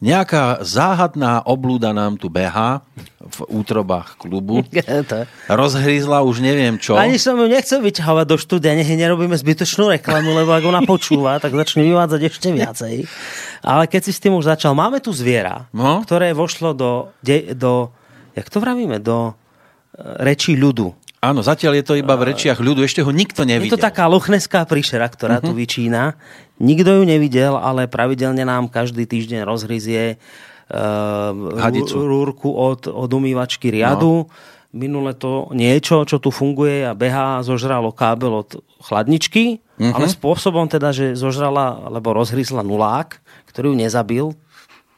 [0.00, 2.80] Nejaká záhadná oblúda nám tu beha
[3.20, 4.64] v útrobách klubu.
[5.60, 6.96] Rozhryzla už neviem čo.
[6.96, 11.36] Ani som ju nechcel vyťahovať do štúdia, nech nerobíme zbytočnú reklamu, lebo ak ona počúva,
[11.36, 12.94] tak začne vyvádzať ešte viacej.
[13.60, 16.00] Ale keď si s tým už začal, máme tu zviera, no?
[16.00, 17.92] ktoré vošlo do, de, do,
[18.32, 19.32] jak to vravíme, do e,
[20.24, 20.96] rečí ľudu.
[21.20, 23.76] Áno, zatiaľ je to iba v rečiach ľudu, ešte ho nikto nevidel.
[23.76, 25.48] Je to taká lochneská príšera, ktorá uh-huh.
[25.48, 25.58] tu mhm.
[25.60, 26.02] vyčína.
[26.56, 34.24] Nikto ju nevidel, ale pravidelne nám každý týždeň rozhryzie uh, rúrku od, od umývačky riadu.
[34.24, 34.32] No.
[34.70, 39.92] Minule to niečo, čo tu funguje a behá, zožralo kábel od chladničky, uh-huh.
[39.92, 43.20] ale spôsobom teda, že zožrala, alebo rozhryzla nulák,
[43.52, 44.26] ktorý ju nezabil,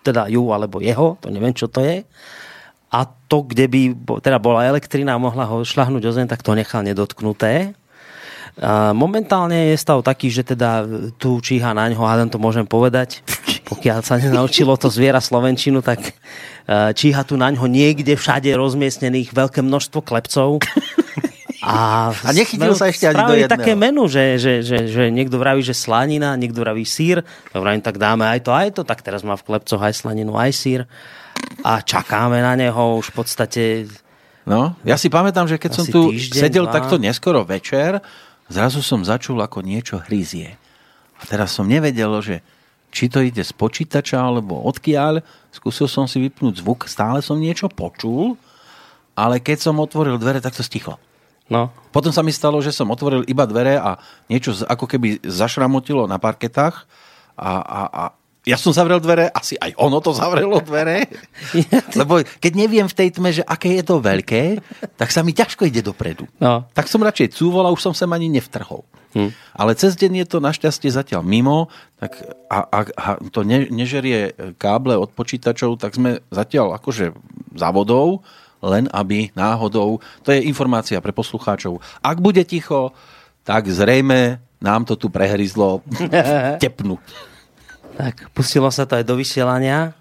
[0.06, 2.06] teda ju alebo jeho, to neviem, čo to je.
[2.92, 3.80] A to, kde by
[4.20, 7.72] teda bola elektrina a mohla ho šľahnúť o zem, tak to nechal nedotknuté.
[8.92, 10.84] Momentálne je stav taký, že teda
[11.16, 13.24] tu číha na ňo, hádam to môžem povedať,
[13.72, 16.12] pokiaľ sa nenaučilo to zviera Slovenčinu, tak e,
[16.92, 20.60] číha tu na ňo niekde všade rozmiestnených veľké množstvo klepcov.
[21.62, 23.54] A, a nechytil sa ešte ani do jedného.
[23.54, 27.22] také menu, že, že, že, že niekto vraví, že slanina, niekto vraví sír.
[27.54, 28.82] Ja vravím, tak dáme aj to, aj to.
[28.82, 30.80] Tak teraz má v klepcoch aj slaninu, aj sír.
[31.62, 33.62] A čakáme na neho už v podstate...
[34.42, 36.74] No, ja si pamätám, že keď som tu týždeň, sedel dva.
[36.74, 38.02] takto neskoro večer,
[38.50, 40.58] zrazu som začul, ako niečo hryzie.
[41.18, 42.42] A teraz som nevedel, že
[42.90, 45.22] či to ide z počítača, alebo odkiaľ.
[45.54, 48.34] Skúsil som si vypnúť zvuk, stále som niečo počul,
[49.14, 50.98] ale keď som otvoril dvere, tak to stichlo.
[51.46, 51.72] No.
[51.94, 56.16] Potom sa mi stalo, že som otvoril iba dvere a niečo ako keby zašramotilo na
[56.16, 56.88] parketách
[57.36, 58.02] a, a, a
[58.42, 61.06] ja som zavrel dvere, asi aj ono to zavrelo dvere.
[62.00, 64.58] Lebo keď neviem v tej tme, že aké je to veľké,
[64.98, 66.26] tak sa mi ťažko ide dopredu.
[66.42, 66.66] No.
[66.74, 68.82] Tak som radšej cúvol a už som sa ani nevtrhol.
[69.14, 69.30] Hm.
[69.54, 72.18] Ale cez deň je to našťastie zatiaľ mimo, tak
[72.50, 77.14] a, a, a to ne, nežerie káble od počítačov, tak sme zatiaľ akože
[77.54, 78.24] za vodou,
[78.64, 82.90] len aby náhodou, to je informácia pre poslucháčov, ak bude ticho,
[83.44, 85.84] tak zrejme nám to tu prehryzlo
[86.58, 86.96] tepnu.
[87.96, 89.92] Tak, pustilo sa to aj do vysielania.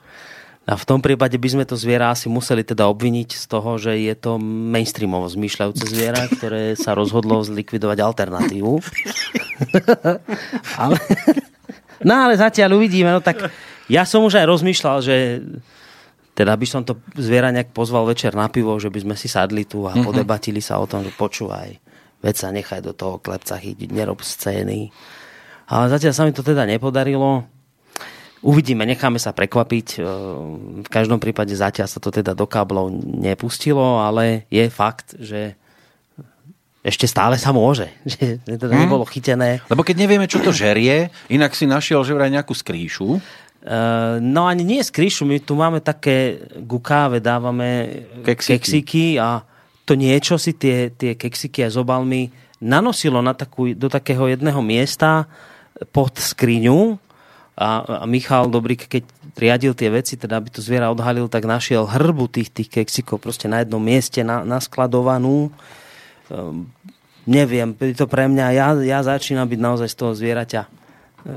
[0.70, 3.98] A v tom prípade by sme to zviera asi museli teda obviniť z toho, že
[3.98, 8.74] je to mainstreamovo zmýšľajúce zviera, ktoré sa rozhodlo zlikvidovať alternatívu.
[10.86, 10.98] ale,
[12.06, 13.10] no ale zatiaľ uvidíme.
[13.10, 13.50] No tak
[13.90, 15.42] ja som už aj rozmýšľal, že
[16.32, 19.68] teda by som to zviera nejak pozval večer na pivo, že by sme si sadli
[19.68, 20.08] tu a mm-hmm.
[20.08, 21.76] podebatili sa o tom, že počúvaj,
[22.24, 24.94] veď sa nechaj do toho klepca chytiť, nerob scény.
[25.68, 27.44] Ale zatiaľ sa mi to teda nepodarilo.
[28.42, 29.88] Uvidíme, necháme sa prekvapiť.
[29.98, 30.06] E,
[30.82, 35.54] v každom prípade zatiaľ sa to teda do káblov nepustilo, ale je fakt, že
[36.82, 38.82] ešte stále sa môže, že teda hmm.
[38.82, 39.62] nebolo chytené.
[39.70, 43.22] Lebo keď nevieme, čo to žerie, inak si našiel, že vraj nejakú skríšu.
[43.62, 48.58] Uh, no ani nie skríšu, my tu máme také gukáve, dávame keksiky.
[48.58, 49.46] keksiky a
[49.86, 54.66] to niečo si tie, tie keksiky aj s obalmi nanosilo na takú, do takého jedného
[54.66, 55.30] miesta
[55.94, 56.98] pod skriňu
[57.56, 59.04] a, Michal Dobrý, keď
[59.36, 63.52] riadil tie veci, teda aby to zviera odhalil, tak našiel hrbu tých, tých keksikov proste
[63.52, 65.52] na jednom mieste na, naskladovanú
[66.32, 66.66] um,
[67.28, 70.81] neviem, to pre mňa, ja, ja začínam byť naozaj z toho zvieraťa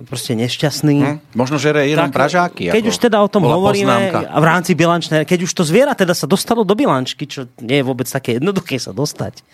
[0.09, 0.97] proste nešťastný.
[1.01, 2.73] Hm, možno žere jenom tak, pražáky.
[2.73, 4.41] Keď už teda o tom hovoríme poznámka.
[4.41, 7.85] v rámci bilančnej, keď už to zviera teda sa dostalo do bilančky, čo nie je
[7.85, 9.45] vôbec také jednoduché sa dostať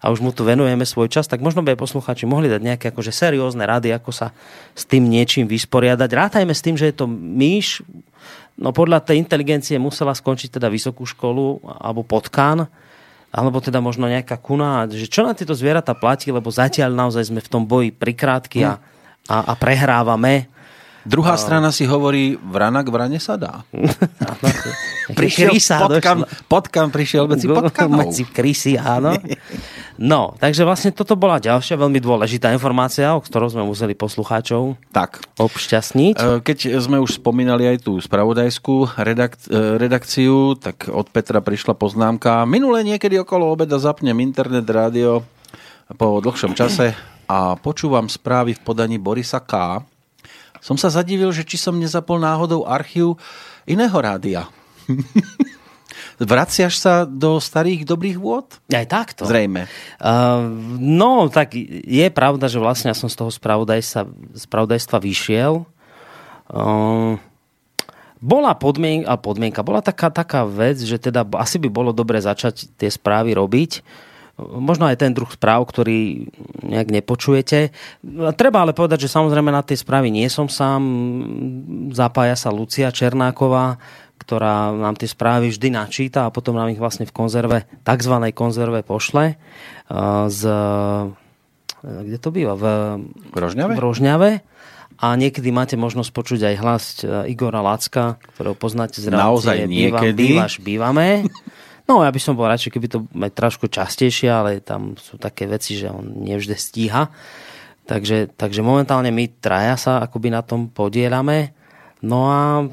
[0.00, 2.86] a už mu tu venujeme svoj čas, tak možno by aj poslucháči mohli dať nejaké
[2.88, 4.32] akože seriózne rady, ako sa
[4.72, 6.08] s tým niečím vysporiadať.
[6.08, 7.84] Rátajme s tým, že je to myš,
[8.56, 12.64] no podľa tej inteligencie musela skončiť teda vysokú školu alebo potkán,
[13.30, 17.44] alebo teda možno nejaká kuna, že čo na tieto zvieratá platí, lebo zatiaľ naozaj sme
[17.44, 18.80] v tom boji prikrátky a,
[19.30, 20.50] a, a prehrávame.
[21.00, 23.64] Druhá uh, strana si hovorí, vrana k vrane sa dá.
[25.18, 28.04] prišiel potkan, potkan prišiel medzi potkanov.
[28.04, 29.16] Medzi krysy, áno.
[29.96, 35.24] No, takže vlastne toto bola ďalšia veľmi dôležitá informácia, o ktorou sme museli poslucháčov tak.
[35.40, 36.16] obšťastniť.
[36.20, 41.80] E, keď sme už spomínali aj tú spravodajskú redak- e, redakciu, tak od Petra prišla
[41.80, 42.44] poznámka.
[42.44, 45.24] Minule niekedy okolo obeda zapnem internet, rádio
[45.96, 49.86] po dlhšom čase a počúvam správy v podaní Borisa K.
[50.58, 53.14] Som sa zadivil, že či som nezapol náhodou archív
[53.70, 54.50] iného rádia.
[56.20, 58.58] Vraciaš sa do starých dobrých vôd?
[58.68, 59.24] Aj takto.
[59.24, 59.70] Zrejme.
[60.02, 65.64] Uh, no, tak je pravda, že vlastne ja som z toho spravodajstva, spravodajstva vyšiel.
[66.50, 67.14] Uh,
[68.20, 72.90] bola podmienka, podmienka, bola taká, taká vec, že teda asi by bolo dobre začať tie
[72.92, 73.80] správy robiť.
[74.40, 76.30] Možno aj ten druh správ, ktorý
[76.64, 77.70] nejak nepočujete.
[78.34, 80.82] Treba ale povedať, že samozrejme na tej správy nie som sám.
[81.92, 83.76] Zapája sa Lucia Černáková,
[84.20, 88.14] ktorá nám tie správy vždy načíta a potom nám ich vlastne v konzerve, tzv.
[88.32, 89.36] konzerve pošle
[90.28, 90.40] z
[91.80, 92.54] kde to býva?
[92.56, 92.64] V,
[93.32, 93.72] v Rožňave?
[93.72, 94.30] V Rožňave.
[95.00, 99.58] A niekedy máte možnosť počuť aj hlas e, Igora Lacka, ktorého poznáte z relácie Naozaj
[99.64, 100.36] niekedy?
[100.36, 101.24] Bývaš, bývame.
[101.90, 105.50] No, ja by som bol radšej, keby to mať trošku častejšie, ale tam sú také
[105.50, 107.10] veci, že on nevždy stíha.
[107.90, 111.50] Takže, takže momentálne my traja sa akoby na tom podielame.
[112.06, 112.70] No a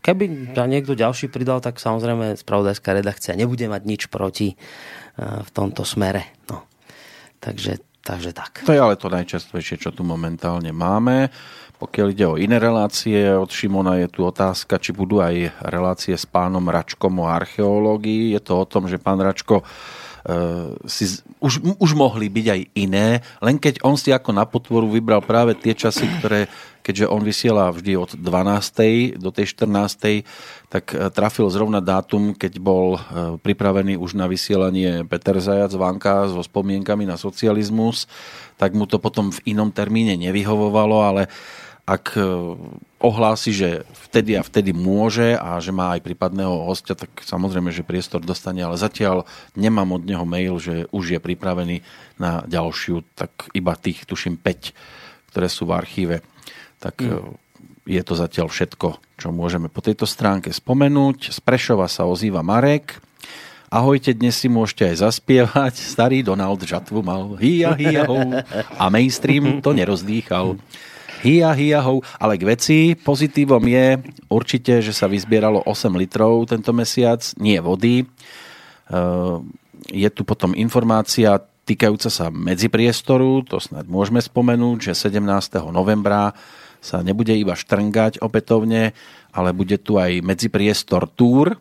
[0.00, 4.56] Keby sa niekto ďalší pridal, tak samozrejme spravodajská redakcia nebude mať nič proti e,
[5.20, 6.24] v tomto smere.
[6.48, 6.64] No.
[7.36, 8.64] Takže, takže tak.
[8.64, 11.28] To je ale to najčastejšie, čo tu momentálne máme.
[11.80, 16.28] Pokiaľ ide o iné relácie, od Šimona je tu otázka, či budú aj relácie s
[16.28, 18.36] pánom Račkom o archeológii.
[18.36, 19.64] Je to o tom, že pán Račko
[20.20, 24.84] Uh, si, už, už mohli byť aj iné, len keď on si ako na potvoru
[24.84, 26.44] vybral práve tie časy, ktoré
[26.80, 29.20] keďže on vysiela vždy od 12.
[29.20, 30.24] do tej 14.
[30.72, 33.00] tak e, trafil zrovna dátum, keď bol e,
[33.38, 38.08] pripravený už na vysielanie Peter Zajac Vanka so spomienkami na socializmus,
[38.56, 41.22] tak mu to potom v inom termíne nevyhovovalo, ale
[41.90, 42.22] ak e,
[43.02, 43.70] ohlási, že
[44.06, 48.62] vtedy a vtedy môže a že má aj prípadného hostia, tak samozrejme, že priestor dostane,
[48.62, 49.26] ale zatiaľ
[49.58, 51.82] nemám od neho mail, že už je pripravený
[52.22, 56.16] na ďalšiu, tak iba tých, tuším, 5, ktoré sú v archíve
[56.80, 57.36] tak mm.
[57.84, 58.88] je to zatiaľ všetko,
[59.20, 61.30] čo môžeme po tejto stránke spomenúť.
[61.30, 62.98] Z Prešova sa ozýva Marek.
[63.70, 65.78] Ahojte, dnes si môžete aj zaspievať.
[65.78, 68.18] Starý Donald žatvu mal hia, hia, ho.
[68.80, 70.58] A mainstream to nerozdýchal.
[71.20, 72.00] Hia, hia, ho.
[72.16, 74.00] Ale k veci pozitívom je
[74.32, 78.08] určite, že sa vyzbieralo 8 litrov tento mesiac, nie vody.
[79.92, 81.36] Je tu potom informácia
[81.68, 85.22] týkajúca sa medzipriestoru, to snad môžeme spomenúť, že 17.
[85.70, 86.34] novembra
[86.80, 88.96] sa nebude iba štrngať opätovne,
[89.30, 91.60] ale bude tu aj medzipriestor túr.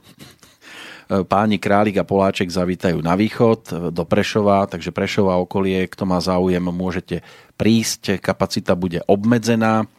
[1.10, 6.62] Páni Králik a Poláček zavítajú na východ do Prešova, takže Prešova okolie, kto má záujem,
[6.62, 7.26] môžete
[7.58, 8.22] prísť.
[8.22, 9.90] Kapacita bude obmedzená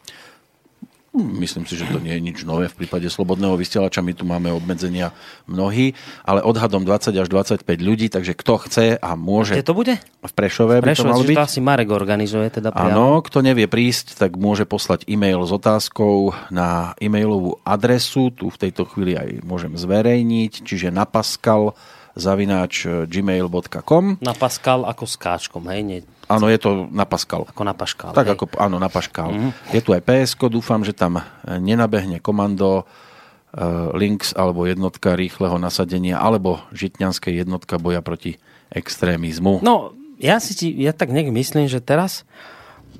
[1.11, 3.99] Myslím si, že to nie je nič nové v prípade slobodného vysielača.
[3.99, 5.11] My tu máme obmedzenia
[5.43, 5.91] mnohí,
[6.23, 9.59] ale odhadom 20 až 25 ľudí, takže kto chce a môže...
[9.59, 9.99] Kde to bude?
[9.99, 11.35] V Prešove, v Prešove by to malo byť.
[11.35, 12.47] to asi Marek organizuje.
[12.47, 18.31] Teda Áno, kto nevie prísť, tak môže poslať e-mail s otázkou na e-mailovú adresu.
[18.31, 21.75] Tu v tejto chvíli aj môžem zverejniť, čiže na Pascal
[22.15, 25.83] zavináč gmail.com Na Pascal ako s káčkom, hej?
[25.83, 25.99] Nie
[26.31, 27.43] Áno, je to na Pascal.
[27.51, 28.15] Ako na Paškal.
[28.15, 28.33] Tak hej.
[28.39, 29.29] ako, áno, na Paškal.
[29.31, 29.51] Mm.
[29.75, 36.23] Je tu aj PSK, dúfam, že tam nenabehne komando uh, Links alebo jednotka rýchleho nasadenia
[36.23, 38.39] alebo žitňanské jednotka boja proti
[38.71, 39.59] extrémizmu.
[39.59, 42.23] No, ja si ti, ja tak nejak myslím, že teraz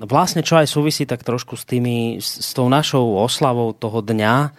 [0.02, 4.52] vlastne čo aj súvisí tak trošku s tými, s, s tou našou oslavou toho dňa,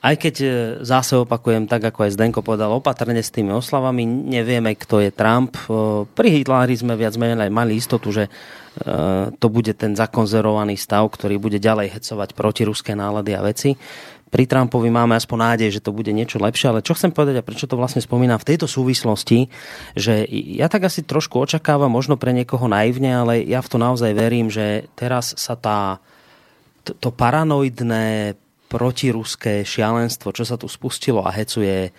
[0.00, 0.48] aj keď e,
[0.80, 5.52] zase opakujem, tak ako aj Zdenko povedal, opatrne s tými oslavami, nevieme, kto je Trump.
[5.56, 8.30] E, pri Hitleri sme viac menej mali istotu, že e,
[9.36, 13.76] to bude ten zakonzervovaný stav, ktorý bude ďalej hecovať proti ruské nálady a veci
[14.30, 17.46] pri Trumpovi máme aspoň nádej, že to bude niečo lepšie, ale čo chcem povedať a
[17.46, 19.50] prečo to vlastne spomínam v tejto súvislosti,
[19.98, 24.14] že ja tak asi trošku očakávam, možno pre niekoho naivne, ale ja v to naozaj
[24.14, 25.98] verím, že teraz sa tá,
[26.86, 28.38] to paranoidné
[28.70, 31.90] protiruské šialenstvo, čo sa tu spustilo a hecuje,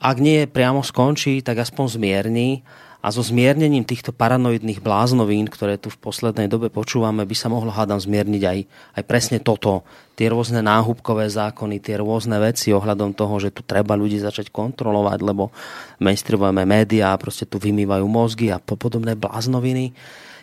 [0.00, 2.64] ak nie priamo skončí, tak aspoň zmierni
[3.06, 7.70] a so zmiernením týchto paranoidných bláznovín, ktoré tu v poslednej dobe počúvame, by sa mohlo,
[7.70, 8.58] hádam, zmierniť aj,
[8.98, 9.86] aj presne toto.
[10.18, 15.22] Tie rôzne náhubkové zákony, tie rôzne veci ohľadom toho, že tu treba ľudí začať kontrolovať,
[15.22, 15.54] lebo
[16.02, 19.94] mainstreamové médiá proste tu vymývajú mozgy a podobné bláznoviny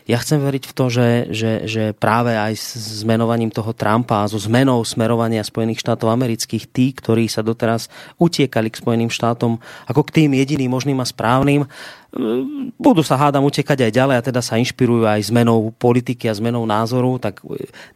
[0.04, 4.30] ja chcem veriť v to, že, že, že práve aj s zmenovaním toho Trumpa a
[4.30, 7.88] so zmenou smerovania Spojených štátov amerických, tí, ktorí sa doteraz
[8.20, 11.64] utiekali k Spojeným štátom ako k tým jediným možným a správnym,
[12.78, 16.62] budú sa hádam utekať aj ďalej a teda sa inšpirujú aj zmenou politiky a zmenou
[16.68, 17.41] názoru, tak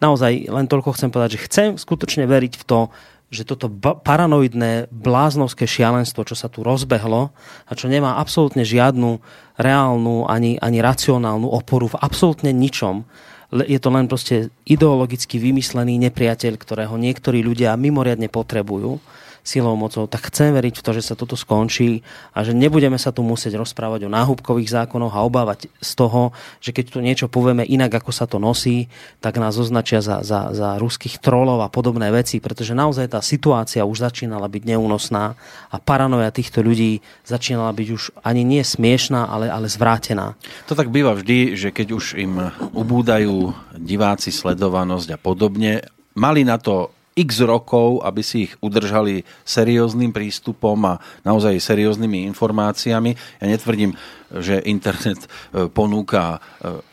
[0.02, 2.80] naozaj len toľko chcem povedať, že chcem skutočne veriť v to,
[3.28, 3.68] že toto
[4.04, 7.36] paranoidné bláznovské šialenstvo, čo sa tu rozbehlo
[7.68, 9.20] a čo nemá absolútne žiadnu
[9.60, 13.04] reálnu ani, ani racionálnu oporu v absolútne ničom,
[13.52, 19.00] je to len proste ideologicky vymyslený nepriateľ, ktorého niektorí ľudia mimoriadne potrebujú
[19.48, 22.04] silou mocou, tak chcem veriť v to, že sa toto skončí
[22.36, 26.76] a že nebudeme sa tu musieť rozprávať o náhubkových zákonoch a obávať z toho, že
[26.76, 28.92] keď tu niečo povieme inak, ako sa to nosí,
[29.24, 33.88] tak nás označia za, za, za ruských trolov a podobné veci, pretože naozaj tá situácia
[33.88, 35.40] už začínala byť neúnosná
[35.72, 40.36] a paranoja týchto ľudí začínala byť už ani nie smiešná, ale, ale zvrátená.
[40.68, 45.88] To tak býva vždy, že keď už im ubúdajú diváci, sledovanosť a podobne,
[46.18, 53.18] mali na to x rokov, aby si ich udržali serióznym prístupom a naozaj serióznymi informáciami.
[53.42, 53.98] Ja netvrdím,
[54.30, 56.40] že internet e, ponúka e,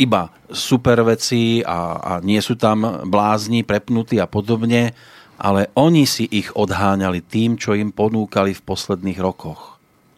[0.01, 4.97] iba super veci a, a nie sú tam blázni, prepnutí a podobne,
[5.37, 9.74] ale oni si ich odháňali tým, čo im ponúkali v posledných rokoch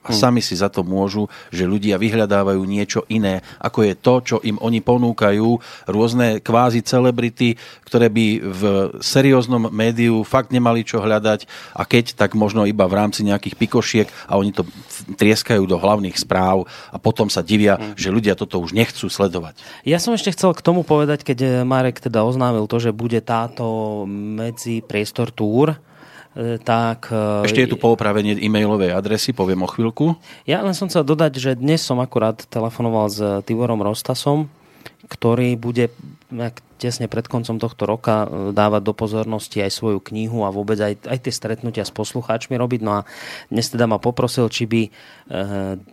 [0.07, 4.36] a sami si za to môžu, že ľudia vyhľadávajú niečo iné, ako je to, čo
[4.46, 5.48] im oni ponúkajú,
[5.90, 8.62] rôzne kvázi celebrity, ktoré by v
[9.02, 14.09] serióznom médiu fakt nemali čo hľadať a keď, tak možno iba v rámci nejakých pikošiek
[14.30, 14.62] a oni to
[15.18, 17.98] trieskajú do hlavných správ a potom sa divia, hmm.
[17.98, 19.59] že ľudia toto už nechcú sledovať.
[19.82, 24.04] Ja som ešte chcel k tomu povedať, keď Marek teda oznámil to, že bude táto
[24.07, 25.78] medzi priestor túr,
[26.61, 27.09] tak...
[27.09, 30.20] E, Ešte je tu poopravenie e-mailovej adresy, poviem o chvíľku.
[30.45, 33.18] Ja len som chcel dodať, že dnes som akurát telefonoval s
[33.49, 34.53] Tiborom Rostasom,
[35.09, 35.89] ktorý bude
[36.76, 41.09] tesne pred koncom tohto roka e, dávať do pozornosti aj svoju knihu a vôbec aj,
[41.09, 42.80] aj tie stretnutia s poslucháčmi robiť.
[42.84, 43.09] No a
[43.49, 44.82] dnes teda ma poprosil, či by
[45.26, 45.89] 12.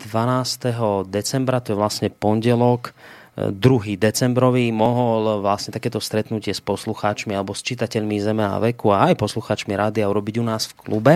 [1.08, 2.91] decembra, to je vlastne pondelok,
[3.34, 3.98] 2.
[3.98, 9.18] decembrový mohol vlastne takéto stretnutie s poslucháčmi alebo s čitateľmi Zeme a veku a aj
[9.18, 11.16] poslucháčmi rádia urobiť u nás v klube.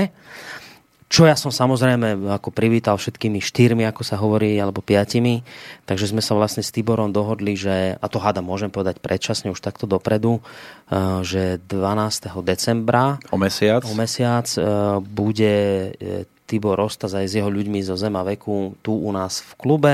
[1.08, 5.40] Čo ja som samozrejme ako privítal všetkými štyrmi, ako sa hovorí, alebo piatimi.
[5.88, 9.64] Takže sme sa vlastne s Tiborom dohodli, že, a to hada môžem povedať predčasne už
[9.64, 10.44] takto dopredu,
[10.92, 12.44] eh, že 12.
[12.44, 14.64] decembra o mesiac, o mesiac eh,
[15.00, 15.56] bude
[15.96, 19.94] eh, Tibor Rostas aj s jeho ľuďmi zo Zema veku tu u nás v klube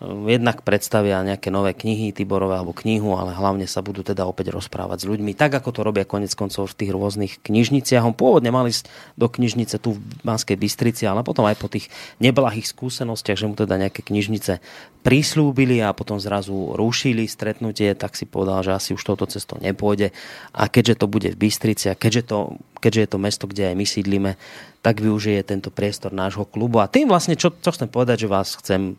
[0.00, 5.04] jednak predstavia nejaké nové knihy Tiborové alebo knihu, ale hlavne sa budú teda opäť rozprávať
[5.04, 8.00] s ľuďmi, tak ako to robia konec koncov v tých rôznych knižniciach.
[8.00, 8.88] On pôvodne mali ísť
[9.20, 13.52] do knižnice tu v Banskej Bystrici, ale potom aj po tých neblahých skúsenostiach, že mu
[13.52, 14.64] teda nejaké knižnice
[15.04, 20.16] prislúbili a potom zrazu rušili stretnutie, tak si povedal, že asi už touto cestou nepôjde.
[20.56, 22.38] A keďže to bude v Bystrici a keďže, to,
[22.80, 24.32] keďže je to mesto, kde aj my sídlime,
[24.80, 26.80] tak využije tento priestor nášho klubu.
[26.80, 28.96] A tým vlastne, čo, čo chcem povedať, že vás chcem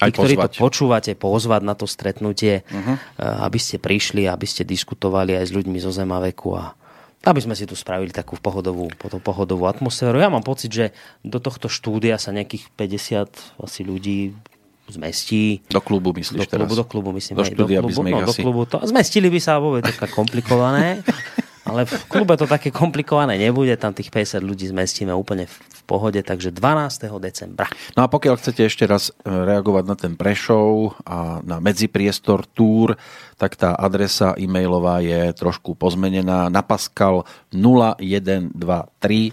[0.00, 2.96] tí, ktorí to počúvate, pozvať na to stretnutie, uh-huh.
[3.44, 6.72] aby ste prišli, aby ste diskutovali aj s ľuďmi zo Zemaveku a
[7.20, 8.88] aby sme si tu spravili takú pohodovú,
[9.20, 10.16] pohodovú atmosféru.
[10.16, 14.32] Ja mám pocit, že do tohto štúdia sa nejakých 50 asi ľudí
[14.88, 15.60] zmestí.
[15.68, 16.80] Do klubu myslíš do klubu, teraz?
[16.80, 17.34] Do klubu myslím.
[17.36, 18.26] Do štúdia do klubu, by sme no, asi...
[18.26, 20.86] do klubu to, zmestili by sa, ale je to komplikované.
[21.60, 25.54] Ale v klube to také komplikované nebude, tam tých 50 ľudí zmestíme úplne v
[25.90, 27.10] pohode, takže 12.
[27.18, 27.66] decembra.
[27.98, 32.94] No a pokiaľ chcete ešte raz e, reagovať na ten Prešov a na medzipriestor túr,
[33.34, 38.54] tak tá adresa e-mailová je trošku pozmenená na pascal 0123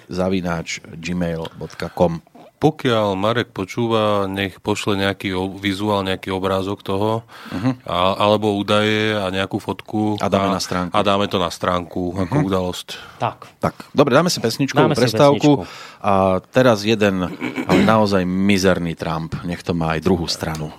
[0.09, 7.21] zavináč gmail.com pokiaľ Marek počúva, nech pošle nejaký vizuál, nejaký obrázok toho,
[7.53, 7.73] uh-huh.
[7.85, 10.17] a, alebo údaje a nejakú fotku.
[10.17, 10.93] A dáme a, na stránku.
[10.97, 12.25] A dáme to na stránku uh-huh.
[12.25, 12.87] ako udalosť.
[13.21, 13.37] Tak.
[13.61, 13.75] tak.
[13.93, 15.61] Dobre, dáme si pesničkovú dáme prestávku.
[15.61, 16.01] Si pesničku.
[16.01, 17.29] A teraz jeden,
[17.69, 19.37] ale naozaj mizerný Trump.
[19.45, 20.73] Nech to má aj druhú stranu.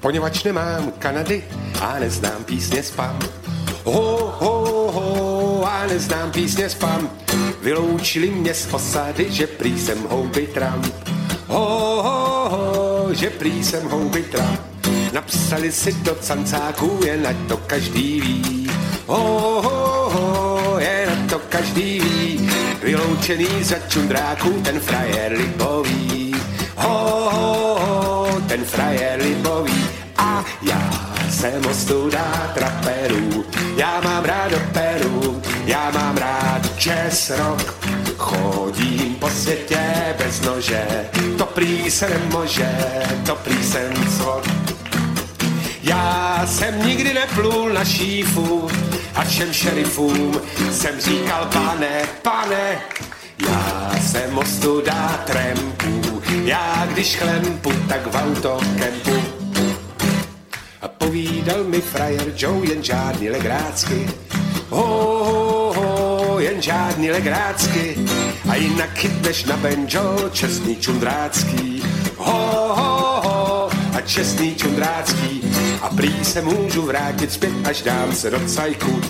[0.00, 1.44] Poněvadž nemám Kanady
[1.80, 3.18] a neznám písně spam,
[3.84, 7.10] Ho, ho, ho, a neznám písně spam.
[7.62, 10.94] Vyloučili mě z osady, že prý jsem houby Trump.
[11.46, 14.60] Ho, ho, ho, že prý jsem houby Trump.
[15.12, 18.70] Napsali si do cancáku, jen ať to každý ví.
[19.06, 22.50] Ho, ho, ho, jen ať to každý ví.
[22.82, 26.34] Vyloučený za čundráku, ten frajer libový.
[26.76, 29.84] Ho, ho, ho, ten frajer libový.
[30.16, 30.99] A já
[31.40, 33.44] jsem ostuda traperů.
[33.76, 37.74] Já mám rád operu, já mám rád jazz rock.
[38.16, 39.80] Chodím po světě
[40.18, 40.86] bez nože,
[41.38, 42.70] to prý se nemože,
[43.26, 44.42] to prý jsem co.
[45.82, 48.68] Já jsem nikdy neplul na šífu
[49.14, 50.40] a všem šerifům
[50.72, 52.80] jsem říkal pane, pane,
[53.48, 59.29] já jsem ostuda trempů, já když chlempu, tak v autokempu
[60.82, 64.10] a povídal mi frajer Joe jen žádný legrácky.
[64.70, 64.84] Ho,
[65.24, 67.96] ho, ho, jen žádný legrácky.
[68.48, 71.82] A jinak chytneš na benjo čestný čundrácký.
[72.16, 75.42] Ho, ho, ho, a čestný čundrácký.
[75.82, 79.00] A prý se můžu vrátit zpět, až dám se do cajku.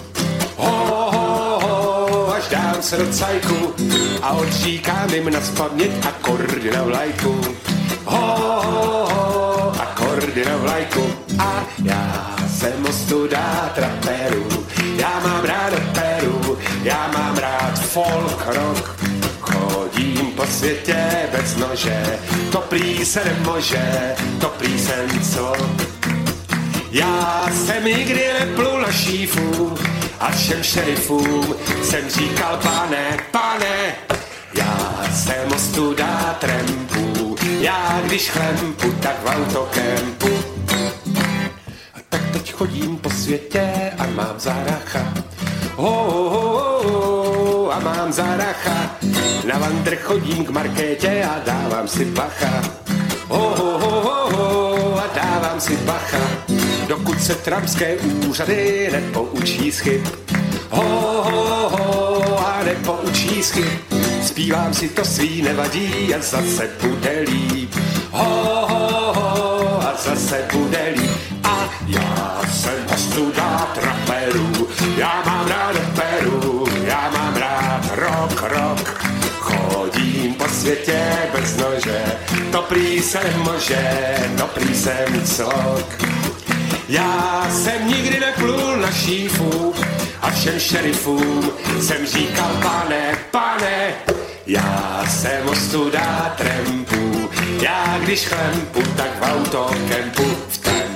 [0.57, 3.75] Ho, ho, ho, až dám se do cajku.
[4.23, 7.41] A odříkám jim na spaměť akordy na vlajku.
[8.05, 9.00] Ho, ho,
[10.81, 14.67] vlajku a já jsem ostuda traperu.
[14.97, 19.01] Já mám rád operu, já mám rád folk rock.
[19.41, 22.19] Chodím po světě bez nože,
[22.53, 25.53] to prý se nemože, to prý jsem co.
[26.91, 29.75] Já jsem nikdy neplul na šífu
[30.21, 33.95] a všem šerifům jsem říkal pane, pane,
[34.55, 40.40] já jsem ostuda trempu, já když chlempu, tak v autokempu
[42.11, 45.15] tak teď chodím po světě a mám záracha.
[45.77, 48.97] Ho, ho, ho, ho, a mám záracha.
[49.45, 52.63] Na vandr chodím k markétě a dávám si bacha.
[53.29, 56.19] Ho, ho, ho, ho, ho, a dávám si bacha.
[56.89, 59.83] Dokud se trampské úřady nepoučí z.
[60.71, 63.59] Ho, ho, ho, a nepoučí z.
[64.23, 67.75] Zpívám si to svý, nevadí a zase bude líp.
[68.11, 70.80] Ho, ho, ho, a zase bude
[73.11, 79.05] jsem ostuda traperů, já mám rád Peru, já mám rád rock, rock.
[79.39, 81.01] Chodím po světě
[81.35, 82.03] bez nože,
[82.53, 86.05] to prý se može, to prý jsem cok.
[86.89, 89.75] Já jsem nikdy neplul na šífu
[90.23, 91.51] a všem šerifům
[91.81, 93.95] jsem říkal pane, pane,
[94.47, 97.31] já jsem ostuda trempu,
[97.63, 100.90] já když chlempu, tak v autokempu v tempu.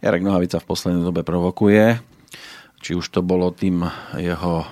[0.00, 2.00] Jarek Nohavica v poslednej dobe provokuje,
[2.80, 3.84] či už to bolo tým
[4.16, 4.64] jeho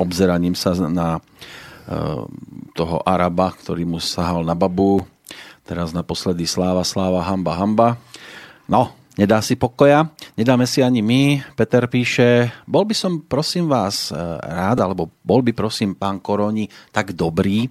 [0.00, 1.20] obzeraním sa na
[2.72, 5.04] toho Araba, ktorý mu sahal na babu.
[5.68, 7.88] Teraz naposledy sláva, sláva, hamba, hamba.
[8.64, 11.44] No, nedá si pokoja, nedáme si ani my.
[11.52, 14.16] Peter píše, bol by som prosím vás e,
[14.48, 17.68] rád, alebo bol by prosím pán Koroni tak dobrý,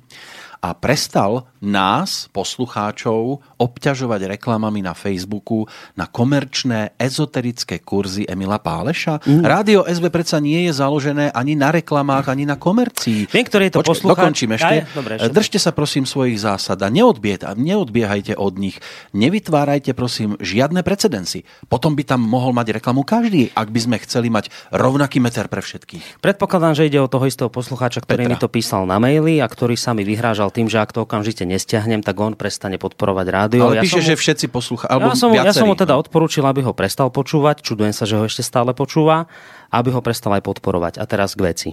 [0.68, 5.66] a prestal nás, poslucháčov, obťažovať reklamami na Facebooku
[5.96, 9.24] na komerčné ezoterické kurzy Emila Páleša.
[9.26, 9.42] Mm.
[9.48, 13.32] Rádio SV predsa nie je založené ani na reklamách, ani na komercii.
[13.32, 14.22] Viem, ktorý je to Počkej, poslucháč.
[14.22, 14.76] Dokončím ešte.
[14.76, 15.34] Aj, dobre, ešte.
[15.34, 18.78] Držte sa prosím svojich zásad a neodbiehajte od nich.
[19.16, 21.48] Nevytvárajte prosím žiadne precedensy.
[21.72, 25.64] Potom by tam mohol mať reklamu každý, ak by sme chceli mať rovnaký meter pre
[25.64, 26.22] všetkých.
[26.22, 28.32] Predpokladám, že ide o toho istého poslucháča, ktorý Petra.
[28.36, 31.46] mi to písal na maili a ktorý sa mi vyhrážal tým, že ak to okamžite
[31.46, 33.70] nestiahnem, tak on prestane podporovať rádio.
[33.70, 34.98] Ale ja píše, mu, že všetci poslúchajú.
[34.98, 37.62] Ja, som, ja som mu teda odporúčil, aby ho prestal počúvať.
[37.62, 39.30] Čudujem sa, že ho ešte stále počúva.
[39.70, 40.98] Aby ho prestal aj podporovať.
[40.98, 41.70] A teraz k veci.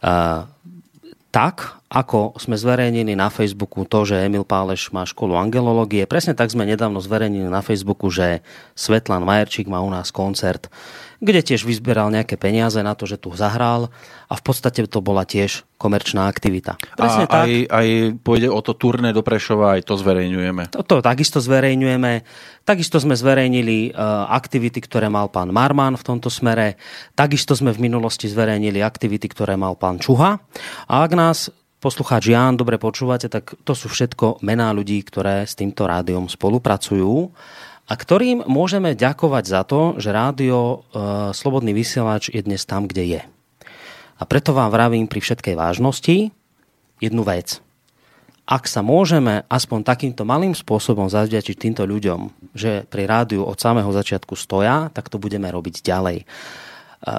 [0.00, 0.48] Uh,
[1.28, 6.50] tak, ako sme zverejnili na Facebooku to, že Emil Páleš má školu angelológie, presne tak
[6.50, 8.42] sme nedávno zverejnili na Facebooku, že
[8.74, 10.72] Svetlan Majerčík má u nás koncert
[11.24, 13.88] kde tiež vyzberal nejaké peniaze na to, že tu zahral
[14.28, 16.76] a v podstate to bola tiež komerčná aktivita.
[17.00, 17.48] Presne a tak.
[17.48, 17.88] Aj, aj
[18.20, 20.76] pôjde o to turné do Prešova, aj to zverejňujeme.
[20.76, 22.12] To, to takisto zverejňujeme.
[22.68, 26.76] Takisto sme zverejnili uh, aktivity, ktoré mal pán Marman v tomto smere.
[27.16, 30.40] Takisto sme v minulosti zverejnili aktivity, ktoré mal pán Čuha.
[30.88, 31.52] A ak nás
[31.84, 37.28] poslucháč Jan dobre počúvate, tak to sú všetko mená ľudí, ktoré s týmto rádiom spolupracujú
[37.84, 40.56] a ktorým môžeme ďakovať za to, že rádio
[40.88, 40.96] e,
[41.36, 43.22] Slobodný vysielač je dnes tam, kde je.
[44.16, 46.32] A preto vám vravím pri všetkej vážnosti
[47.04, 47.60] jednu vec.
[48.48, 53.88] Ak sa môžeme aspoň takýmto malým spôsobom zavďačiť týmto ľuďom, že pri rádiu od samého
[53.92, 56.28] začiatku stoja, tak to budeme robiť ďalej.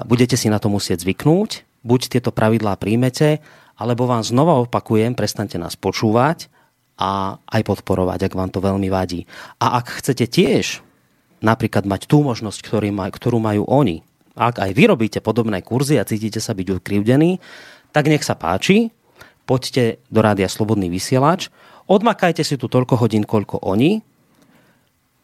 [0.06, 3.42] Budete si na to musieť zvyknúť, buď tieto pravidlá príjmete,
[3.76, 6.48] alebo vám znova opakujem, prestante nás počúvať
[6.96, 9.28] a aj podporovať, ak vám to veľmi vadí.
[9.60, 10.80] A ak chcete tiež
[11.44, 14.00] napríklad mať tú možnosť, ktorú majú oni,
[14.36, 17.40] ak aj vy robíte podobné kurzy a cítite sa byť ukrivdení,
[17.92, 18.92] tak nech sa páči,
[19.48, 21.48] poďte do rádia Slobodný vysielač,
[21.88, 24.04] odmakajte si tu toľko hodín, koľko oni,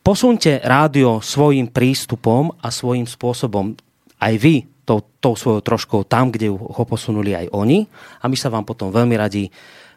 [0.00, 3.76] posunte rádio svojim prístupom a svojím spôsobom.
[4.16, 7.86] Aj vy tou, tou svojou troškou tam, kde ho posunuli aj oni
[8.22, 9.48] a my sa vám potom veľmi radi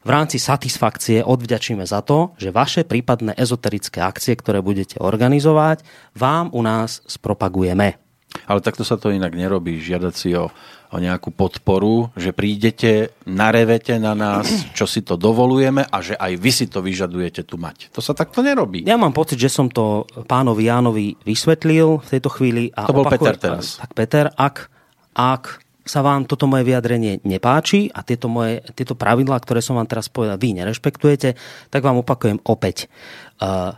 [0.06, 5.82] v rámci satisfakcie odvďačíme za to, že vaše prípadné ezoterické akcie, ktoré budete organizovať,
[6.14, 7.98] vám u nás spropagujeme.
[8.46, 10.52] Ale takto sa to inak nerobí, žiadať si o,
[10.92, 14.46] o nejakú podporu, že prídete, narevete na nás,
[14.78, 17.90] čo si to dovolujeme a že aj vy si to vyžadujete tu mať.
[17.96, 18.86] To sa takto nerobí.
[18.86, 22.70] Ja mám pocit, že som to pánovi Jánovi vysvetlil v tejto chvíli.
[22.78, 23.82] A to bol opakujem, Peter teraz.
[23.82, 24.70] Tak Peter, ak,
[25.16, 29.88] ak sa vám toto moje vyjadrenie nepáči a tieto, moje, tieto pravidlá, ktoré som vám
[29.88, 31.38] teraz povedal, vy nerešpektujete,
[31.70, 32.90] tak vám opakujem opäť.
[33.38, 33.78] Uh,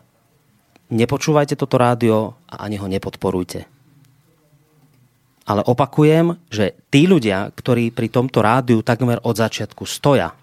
[0.88, 3.78] nepočúvajte toto rádio a ani ho nepodporujte
[5.48, 10.36] ale opakujem, že tí ľudia, ktorí pri tomto rádiu takmer od začiatku stoja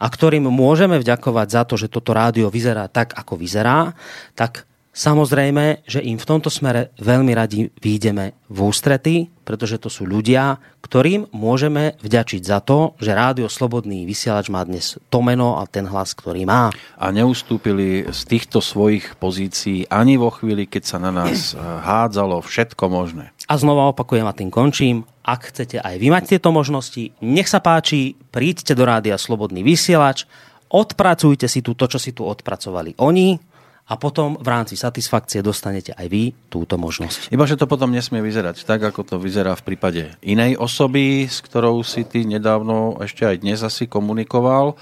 [0.00, 3.92] a ktorým môžeme vďakovať za to, že toto rádio vyzerá tak, ako vyzerá,
[4.38, 4.69] tak
[5.00, 10.60] Samozrejme, že im v tomto smere veľmi radi výjdeme v ústrety, pretože to sú ľudia,
[10.84, 15.88] ktorým môžeme vďačiť za to, že Rádio Slobodný vysielač má dnes to meno a ten
[15.88, 16.68] hlas, ktorý má.
[17.00, 22.44] A neustúpili z týchto svojich pozícií ani vo chvíli, keď sa na nás eh, hádzalo
[22.44, 23.32] všetko možné.
[23.48, 25.08] A znova opakujem a tým končím.
[25.24, 30.28] Ak chcete aj vy mať tieto možnosti, nech sa páči, príďte do Rádia Slobodný vysielač,
[30.68, 33.49] odpracujte si tu to, čo si tu odpracovali oni,
[33.90, 37.34] a potom v rámci satisfakcie dostanete aj vy túto možnosť.
[37.34, 41.42] Iba, že to potom nesmie vyzerať tak, ako to vyzerá v prípade inej osoby, s
[41.42, 44.78] ktorou si ty nedávno ešte aj dnes asi komunikoval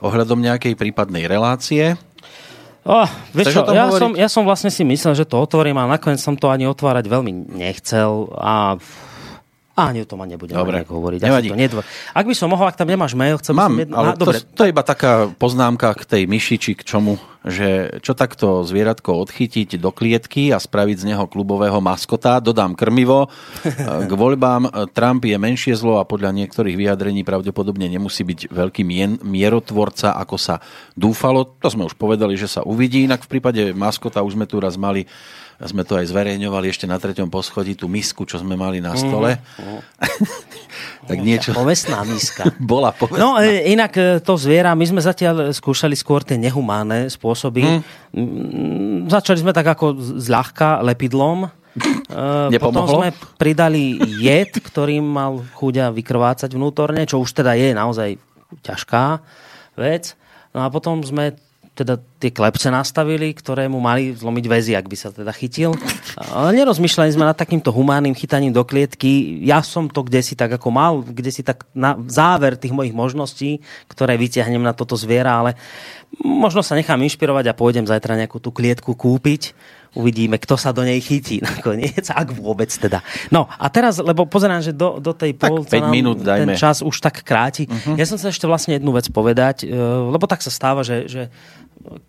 [0.00, 2.00] ohľadom nejakej prípadnej relácie.
[2.88, 3.04] Oh,
[3.36, 6.32] vieš čo, ja, som, ja som vlastne si myslel, že to otvorím a nakoniec som
[6.32, 8.80] to ani otvárať veľmi nechcel a
[9.78, 10.82] a ani o tom ani nebudem Dobre.
[10.82, 11.22] hovoriť.
[11.22, 11.54] Nevadí.
[11.54, 11.80] To nedvo...
[12.10, 13.94] Ak by som mohol, ak tam nemáš mail, chcem Mám, jedno...
[13.94, 18.18] ale to, to, je iba taká poznámka k tej myši, či k čomu, že čo
[18.18, 23.30] takto zvieratko odchytiť do klietky a spraviť z neho klubového maskota, dodám krmivo.
[24.10, 29.22] K voľbám Trump je menšie zlo a podľa niektorých vyjadrení pravdepodobne nemusí byť veľký mien,
[29.22, 30.58] mierotvorca, ako sa
[30.98, 31.54] dúfalo.
[31.62, 33.06] To sme už povedali, že sa uvidí.
[33.06, 35.06] Inak v prípade maskota už sme tu raz mali
[35.66, 39.42] sme to aj zverejňovali ešte na treťom poschodí, tú misku, čo sme mali na stole.
[39.58, 39.82] Mm,
[41.10, 41.50] tak niečo...
[41.50, 42.46] Povestná miska.
[42.62, 43.18] Bola povestná.
[43.18, 47.82] No e, inak e, to zviera, my sme zatiaľ skúšali skôr tie nehumánne spôsoby.
[48.14, 49.10] Mm.
[49.10, 51.50] Začali sme tak ako zľahka lepidlom.
[51.50, 51.50] E,
[52.54, 52.62] Nepomohlo?
[52.62, 58.14] Potom sme pridali jed, ktorým mal chuďa vykrvácať vnútorne, čo už teda je naozaj
[58.62, 59.18] ťažká
[59.74, 60.14] vec.
[60.54, 61.34] No a potom sme
[61.78, 65.78] teda tie klepce nastavili, ktoré mu mali zlomiť väzy, ak by sa teda chytil.
[66.18, 69.38] Ale nerozmýšľali sme nad takýmto humánnym chytaním do klietky.
[69.46, 72.90] Ja som to kde si tak ako mal, kde si tak na záver tých mojich
[72.90, 75.54] možností, ktoré vyťahnem na toto zviera, ale
[76.18, 79.54] možno sa nechám inšpirovať a pôjdem zajtra nejakú tú klietku kúpiť
[79.96, 83.00] uvidíme, kto sa do nej chytí nakoniec, ak vôbec teda.
[83.32, 86.54] No a teraz, lebo pozerám, že do, do tej pol minút dajme.
[86.54, 87.64] ten čas už tak kráti.
[87.64, 87.96] Uh-huh.
[87.96, 89.72] Ja som sa ešte vlastne jednu vec povedať, e,
[90.12, 91.22] lebo tak sa stáva, že, že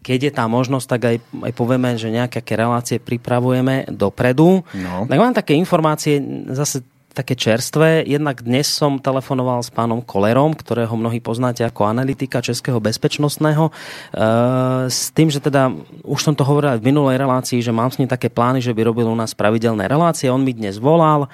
[0.03, 1.17] keď je tá možnosť, tak aj,
[1.49, 4.63] aj povieme, že nejaké relácie pripravujeme dopredu.
[4.75, 5.07] No.
[5.07, 6.19] Tak mám také informácie
[6.51, 8.05] zase také čerstvé.
[8.05, 13.67] Jednak dnes som telefonoval s pánom Kolerom, ktorého mnohí poznáte ako analytika Českého bezpečnostného.
[13.67, 13.71] E,
[14.87, 15.73] s tým, že teda,
[16.05, 18.71] už som to hovoril aj v minulej relácii, že mám s ním také plány, že
[18.71, 20.31] by robil u nás pravidelné relácie.
[20.31, 21.27] On mi dnes volal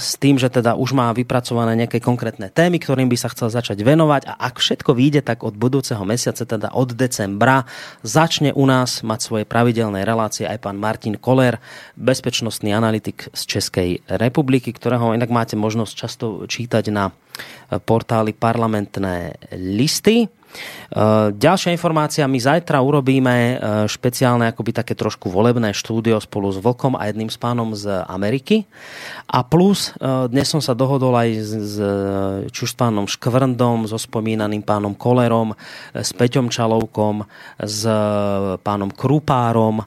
[0.00, 3.84] s tým, že teda už má vypracované nejaké konkrétne témy, ktorým by sa chcel začať
[3.84, 7.68] venovať a ak všetko vyjde, tak od budúceho mesiaca, teda od decembra,
[8.00, 11.60] začne u nás mať svoje pravidelné relácie aj pán Martin Koller,
[12.00, 17.12] bezpečnostný analytik z Českej republiky, ktorého inak máte možnosť často čítať na
[17.84, 20.32] portáli parlamentné listy.
[20.92, 23.54] Eh, ďalšia informácia, my zajtra urobíme eh,
[23.88, 28.68] špeciálne akoby také trošku volebné štúdio spolu s Vlkom a jedným s pánom z Ameriky.
[29.24, 31.74] A plus, eh, dnes som sa dohodol aj s,
[32.52, 35.56] či s pánom Škvrndom, so spomínaným pánom Kolerom,
[35.96, 37.24] s Peťom Čalovkom,
[37.56, 37.88] s
[38.60, 39.80] pánom Krupárom,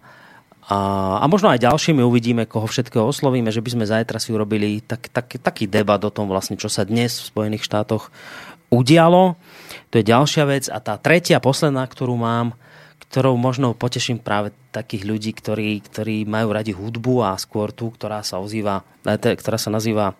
[0.66, 4.82] a, a možno aj ďalšími uvidíme, koho všetkého oslovíme, že by sme zajtra si urobili
[4.82, 8.10] tak, tak, taký debat o tom vlastne, čo sa dnes v Spojených štátoch
[8.70, 9.38] udialo.
[9.90, 10.66] To je ďalšia vec.
[10.70, 12.58] A tá tretia, posledná, ktorú mám,
[13.10, 18.26] ktorou možno poteším práve takých ľudí, ktorí, ktorí majú radi hudbu a skôr tú, ktorá
[18.26, 20.16] sa ozýva, eh, ktorá sa nazýva e,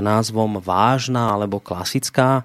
[0.00, 2.44] názvom vážna alebo klasická.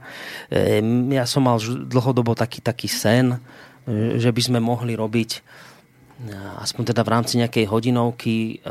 [0.51, 0.79] E,
[1.15, 3.39] ja som mal dlhodobo taký, taký sen,
[3.87, 5.63] e, že by sme mohli robiť
[6.63, 8.63] aspoň teda v rámci nejakej hodinovky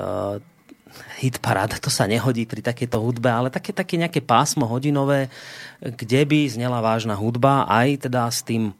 [1.18, 5.30] hit paráda, to sa nehodí pri takejto hudbe, ale také, také nejaké pásmo hodinové,
[5.80, 8.74] kde by znela vážna hudba, aj teda s tým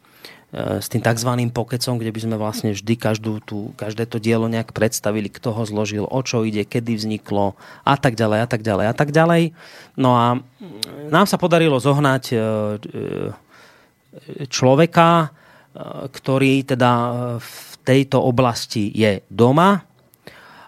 [0.52, 1.30] e, s tým tzv.
[1.54, 5.62] pokecom, kde by sme vlastne vždy každú tú, každé to dielo nejak predstavili, kto ho
[5.62, 7.54] zložil, o čo ide, kedy vzniklo
[7.86, 9.42] a tak ďalej a tak ďalej a tak ďalej.
[9.98, 10.26] No a
[11.08, 12.40] nám sa podarilo zohnať e, e,
[14.46, 15.34] človeka,
[16.14, 16.92] ktorý teda
[17.42, 19.82] v tejto oblasti je doma,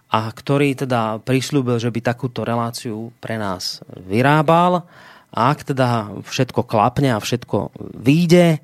[0.07, 4.87] a ktorý teda prislúbil, že by takúto reláciu pre nás vyrábal.
[5.35, 8.63] A ak teda všetko klapne a všetko vyjde,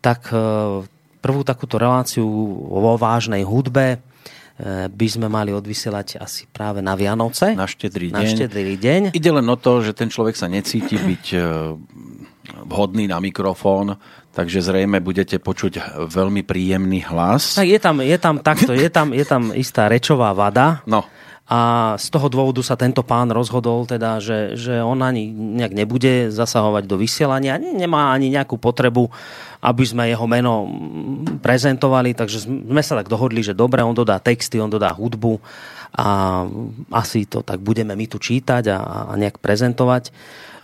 [0.00, 0.40] tak e,
[1.20, 2.24] prvú takúto reláciu
[2.64, 3.98] vo vážnej hudbe e,
[4.88, 7.52] by sme mali odvysielať asi práve na Vianoce.
[7.52, 8.16] Na štedrý deň.
[8.16, 9.02] Na štedrý deň.
[9.12, 11.40] Ide len o to, že ten človek sa necíti byť e,
[12.66, 13.98] vhodný na mikrofón,
[14.30, 17.58] takže zrejme budete počuť veľmi príjemný hlas.
[17.58, 20.82] Tak je tam, je tam takto, je tam, je tam istá rečová vada.
[20.86, 21.06] No.
[21.50, 26.30] A z toho dôvodu sa tento pán rozhodol, teda, že, že on ani nejak nebude
[26.30, 29.10] zasahovať do vysielania, nemá ani nejakú potrebu,
[29.58, 30.70] aby sme jeho meno
[31.42, 35.42] prezentovali, takže sme sa tak dohodli, že dobre, on dodá texty, on dodá hudbu
[35.94, 36.46] a
[36.94, 38.78] asi to tak budeme my tu čítať a,
[39.10, 40.14] a nejak prezentovať.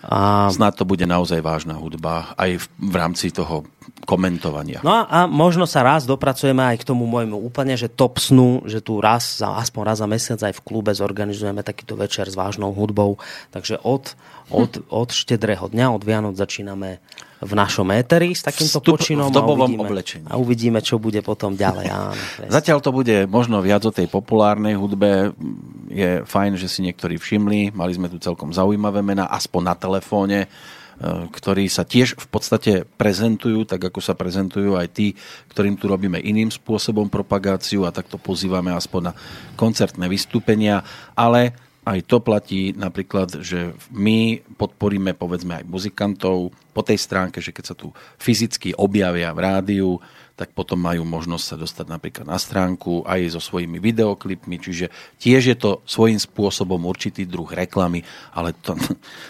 [0.06, 0.46] A...
[0.54, 3.66] Snad to bude naozaj vážna hudba aj v, v rámci toho
[4.06, 4.78] komentovania.
[4.86, 8.62] No a, a možno sa raz dopracujeme aj k tomu môjmu úplne, že top snu,
[8.70, 12.38] že tu raz, za, aspoň raz za mesiac aj v klube zorganizujeme takýto večer s
[12.38, 13.18] vážnou hudbou.
[13.50, 14.14] Takže od,
[14.54, 17.02] od, od štedrého dňa, od Vianoc začíname
[17.36, 20.24] v našom éteri s takýmto Vstup počinom v dobovom a uvidíme, oblečení.
[20.24, 21.86] a uvidíme, čo bude potom ďalej.
[21.92, 22.16] Áno,
[22.56, 25.36] Zatiaľ to bude možno viac o tej populárnej hudbe.
[25.92, 27.76] Je fajn, že si niektorí všimli.
[27.76, 30.48] Mali sme tu celkom zaujímavé mená, aspoň na telefóne e,
[31.28, 35.12] ktorí sa tiež v podstate prezentujú, tak ako sa prezentujú aj tí,
[35.52, 39.16] ktorým tu robíme iným spôsobom propagáciu a takto pozývame aspoň na
[39.60, 40.80] koncertné vystúpenia,
[41.12, 47.54] ale aj to platí napríklad, že my podporíme povedzme aj muzikantov po tej stránke, že
[47.54, 49.90] keď sa tu fyzicky objavia v rádiu,
[50.36, 55.42] tak potom majú možnosť sa dostať napríklad na stránku aj so svojimi videoklipmi, čiže tiež
[55.54, 58.76] je to svojím spôsobom určitý druh reklamy, ale to,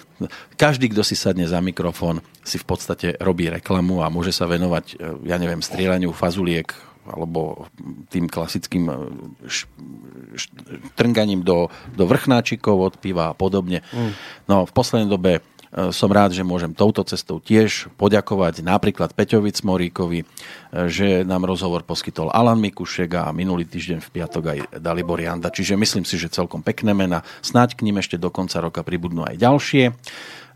[0.63, 4.99] každý, kto si sadne za mikrofón, si v podstate robí reklamu a môže sa venovať,
[5.29, 6.73] ja neviem, strieľaniu fazuliek
[7.09, 7.71] alebo
[8.11, 8.91] tým klasickým
[10.99, 13.83] trnganím do, do vrchnáčikov od piva a podobne.
[13.95, 14.13] Mm.
[14.51, 15.41] No v poslednej dobe e,
[15.93, 20.27] som rád, že môžem touto cestou tiež poďakovať napríklad Peťovi Cmoríkovi, e,
[20.91, 25.53] že nám rozhovor poskytol Alan Mikušek a minulý týždeň v piatok aj Dalibor Janda.
[25.53, 27.23] Čiže myslím si, že celkom pekné mena.
[27.41, 29.85] Snáď k ním ešte do konca roka pribudnú aj ďalšie.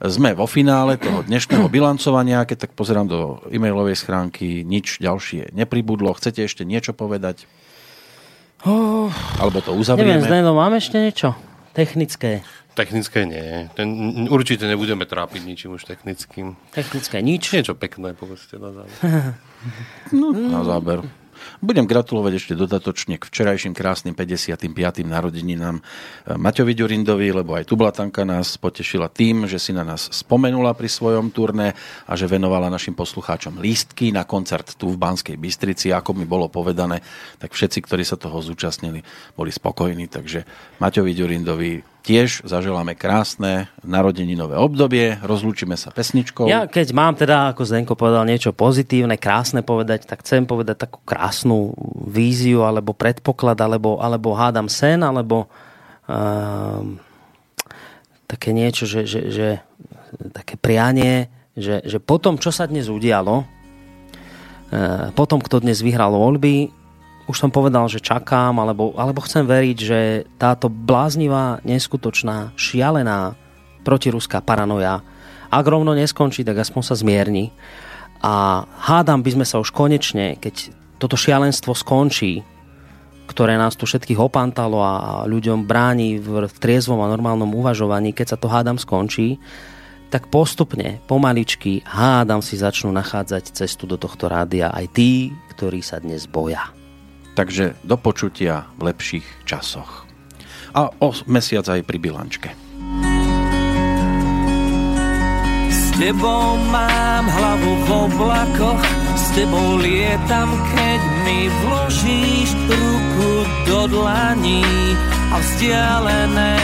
[0.01, 6.17] Sme vo finále toho dnešného bilancovania, keď tak pozerám do e-mailovej schránky, nič ďalšie nepribudlo.
[6.17, 7.45] Chcete ešte niečo povedať?
[8.65, 10.17] Oh, Alebo to uzavrieme?
[10.17, 11.37] Neviem, Zdeno, máme ešte niečo
[11.77, 12.41] technické?
[12.73, 13.69] Technické nie.
[13.77, 13.89] Ten,
[14.33, 16.57] určite nebudeme trápiť ničím už technickým.
[16.73, 17.53] Technické nič?
[17.53, 18.97] Niečo pekné, povedzte na záver.
[20.17, 21.05] no, na záber.
[21.61, 24.65] Budem gratulovať ešte dodatočne k včerajším krásnym 55.
[25.05, 25.85] narodeninám eh,
[26.41, 31.29] Maťovi Ďurindovi, lebo aj Tublatanka nás potešila tým, že si na nás spomenula pri svojom
[31.29, 31.77] turné
[32.09, 35.93] a že venovala našim poslucháčom lístky na koncert tu v Banskej Bystrici.
[35.93, 37.05] Ako mi bolo povedané,
[37.37, 39.05] tak všetci, ktorí sa toho zúčastnili,
[39.37, 40.09] boli spokojní.
[40.09, 40.49] Takže
[40.81, 46.49] Maťovi Ďurindovi tiež zaželáme krásne narodeninové obdobie, rozlúčime sa pesničkou.
[46.49, 51.05] Ja keď mám teda, ako Zdenko povedal, niečo pozitívne, krásne povedať, tak chcem povedať takú
[51.05, 51.77] krásnu
[52.09, 55.47] víziu, alebo predpoklad, alebo, alebo hádam sen, alebo
[56.09, 56.83] uh,
[58.31, 59.49] také niečo, že, že, že
[60.31, 61.29] také prianie,
[61.59, 63.45] že, že po tom, čo sa dnes udialo, e,
[65.19, 66.71] potom, kto dnes vyhral voľby,
[67.31, 70.01] už som povedal, že čakám, alebo, alebo chcem veriť, že
[70.35, 73.39] táto bláznivá, neskutočná, šialená
[73.87, 75.07] protiruská paranoja,
[75.51, 77.55] ak rovno neskončí, tak aspoň sa zmierni.
[78.21, 82.45] A hádam by sme sa už konečne, keď toto šialenstvo skončí,
[83.31, 88.39] ktoré nás tu všetkých opantalo a ľuďom bráni v triezvom a normálnom uvažovaní, keď sa
[88.39, 89.39] to hádam skončí,
[90.11, 96.03] tak postupne, pomaličky, hádam si začnú nachádzať cestu do tohto rádia aj tí, ktorí sa
[96.03, 96.80] dnes boja.
[97.35, 100.07] Takže do počutia v lepších časoch.
[100.75, 102.51] A o mesiac aj pri bilančke.
[105.71, 108.83] S tebou mám hlavu v oblakoch,
[109.15, 113.33] s tebou lietam, keď mi vložíš ruku
[113.67, 114.65] do dlaní
[115.31, 116.57] a vzdialené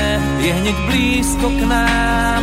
[0.42, 2.42] je hneď blízko k nám.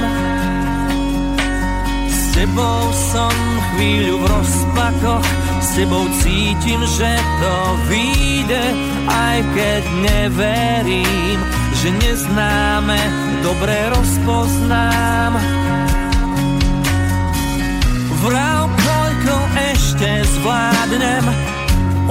[2.07, 3.35] S tebou som
[3.73, 5.27] chvíľu v rozpakoch,
[5.63, 7.55] s tebou cítim, že to
[7.87, 8.65] vyjde,
[9.07, 11.39] aj keď neverím,
[11.79, 12.99] že neznáme,
[13.39, 15.39] dobre rozpoznám.
[18.27, 19.35] Vrav, koľko
[19.71, 21.25] ešte zvládnem,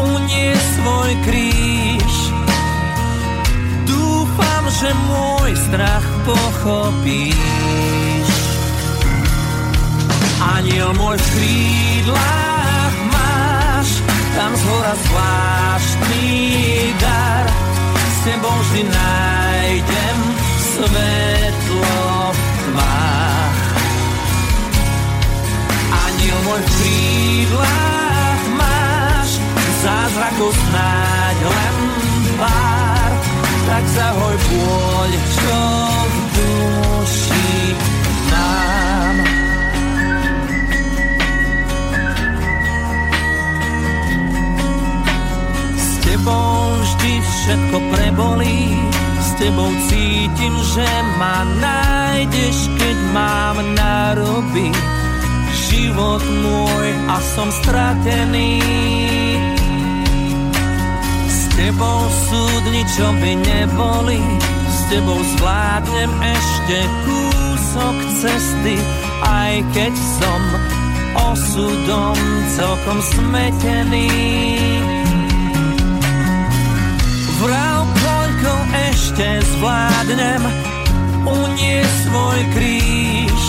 [0.00, 2.14] unie svoj kríž.
[3.84, 7.36] Dúfam, že môj strach pochopíš.
[10.40, 12.51] Aniel môj v krídlach
[14.36, 16.26] tam z hora zvláštny
[17.00, 17.46] dar.
[17.92, 20.18] S tebou vždy nájdem
[20.56, 21.96] svetlo
[22.32, 23.60] v tmách.
[25.92, 29.30] Aniel môj v krídlach máš,
[29.82, 31.76] zázrakov snáď len
[32.38, 33.12] pár,
[33.68, 35.60] tak zahoj pôľ, čo
[36.06, 37.41] v duši
[46.22, 48.78] tebou vždy všetko prebolí,
[49.18, 50.86] s tebou cítim, že
[51.18, 54.76] ma nájdeš, keď mám narobiť
[55.66, 58.62] život môj a som stratený.
[61.26, 64.22] S tebou súdni, čo by neboli,
[64.70, 68.78] s tebou zvládnem ešte kúsok cesty,
[69.26, 70.42] aj keď som
[71.34, 72.14] osudom
[72.54, 75.01] celkom smetený.
[79.02, 79.26] Ešte
[79.58, 80.42] zvládnem,
[81.26, 83.42] unie svoj kríž,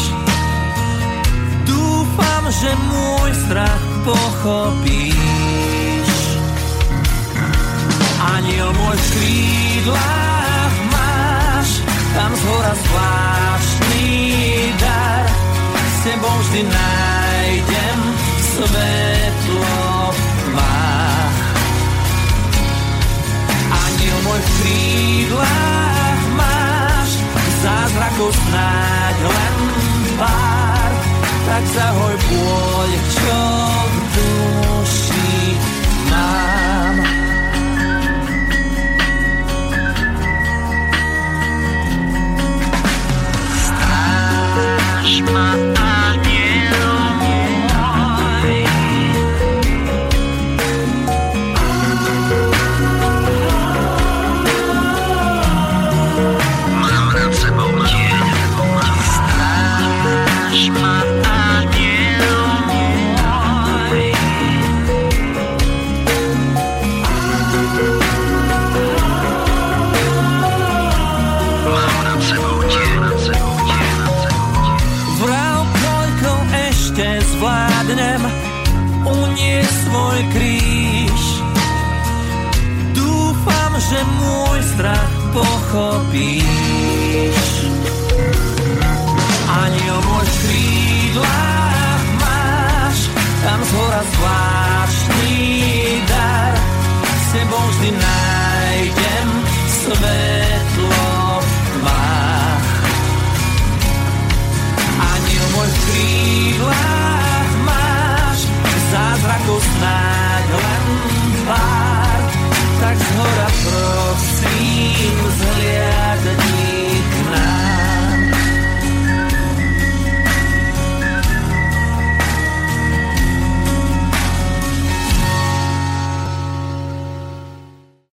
[1.70, 5.14] Dúfam, že môj strach pochopíš.
[8.18, 11.70] Aniel môj v krídlach máš,
[12.18, 14.10] tam z hora zvláštny
[14.82, 15.26] dar.
[15.70, 17.13] S tebou vždy nájdem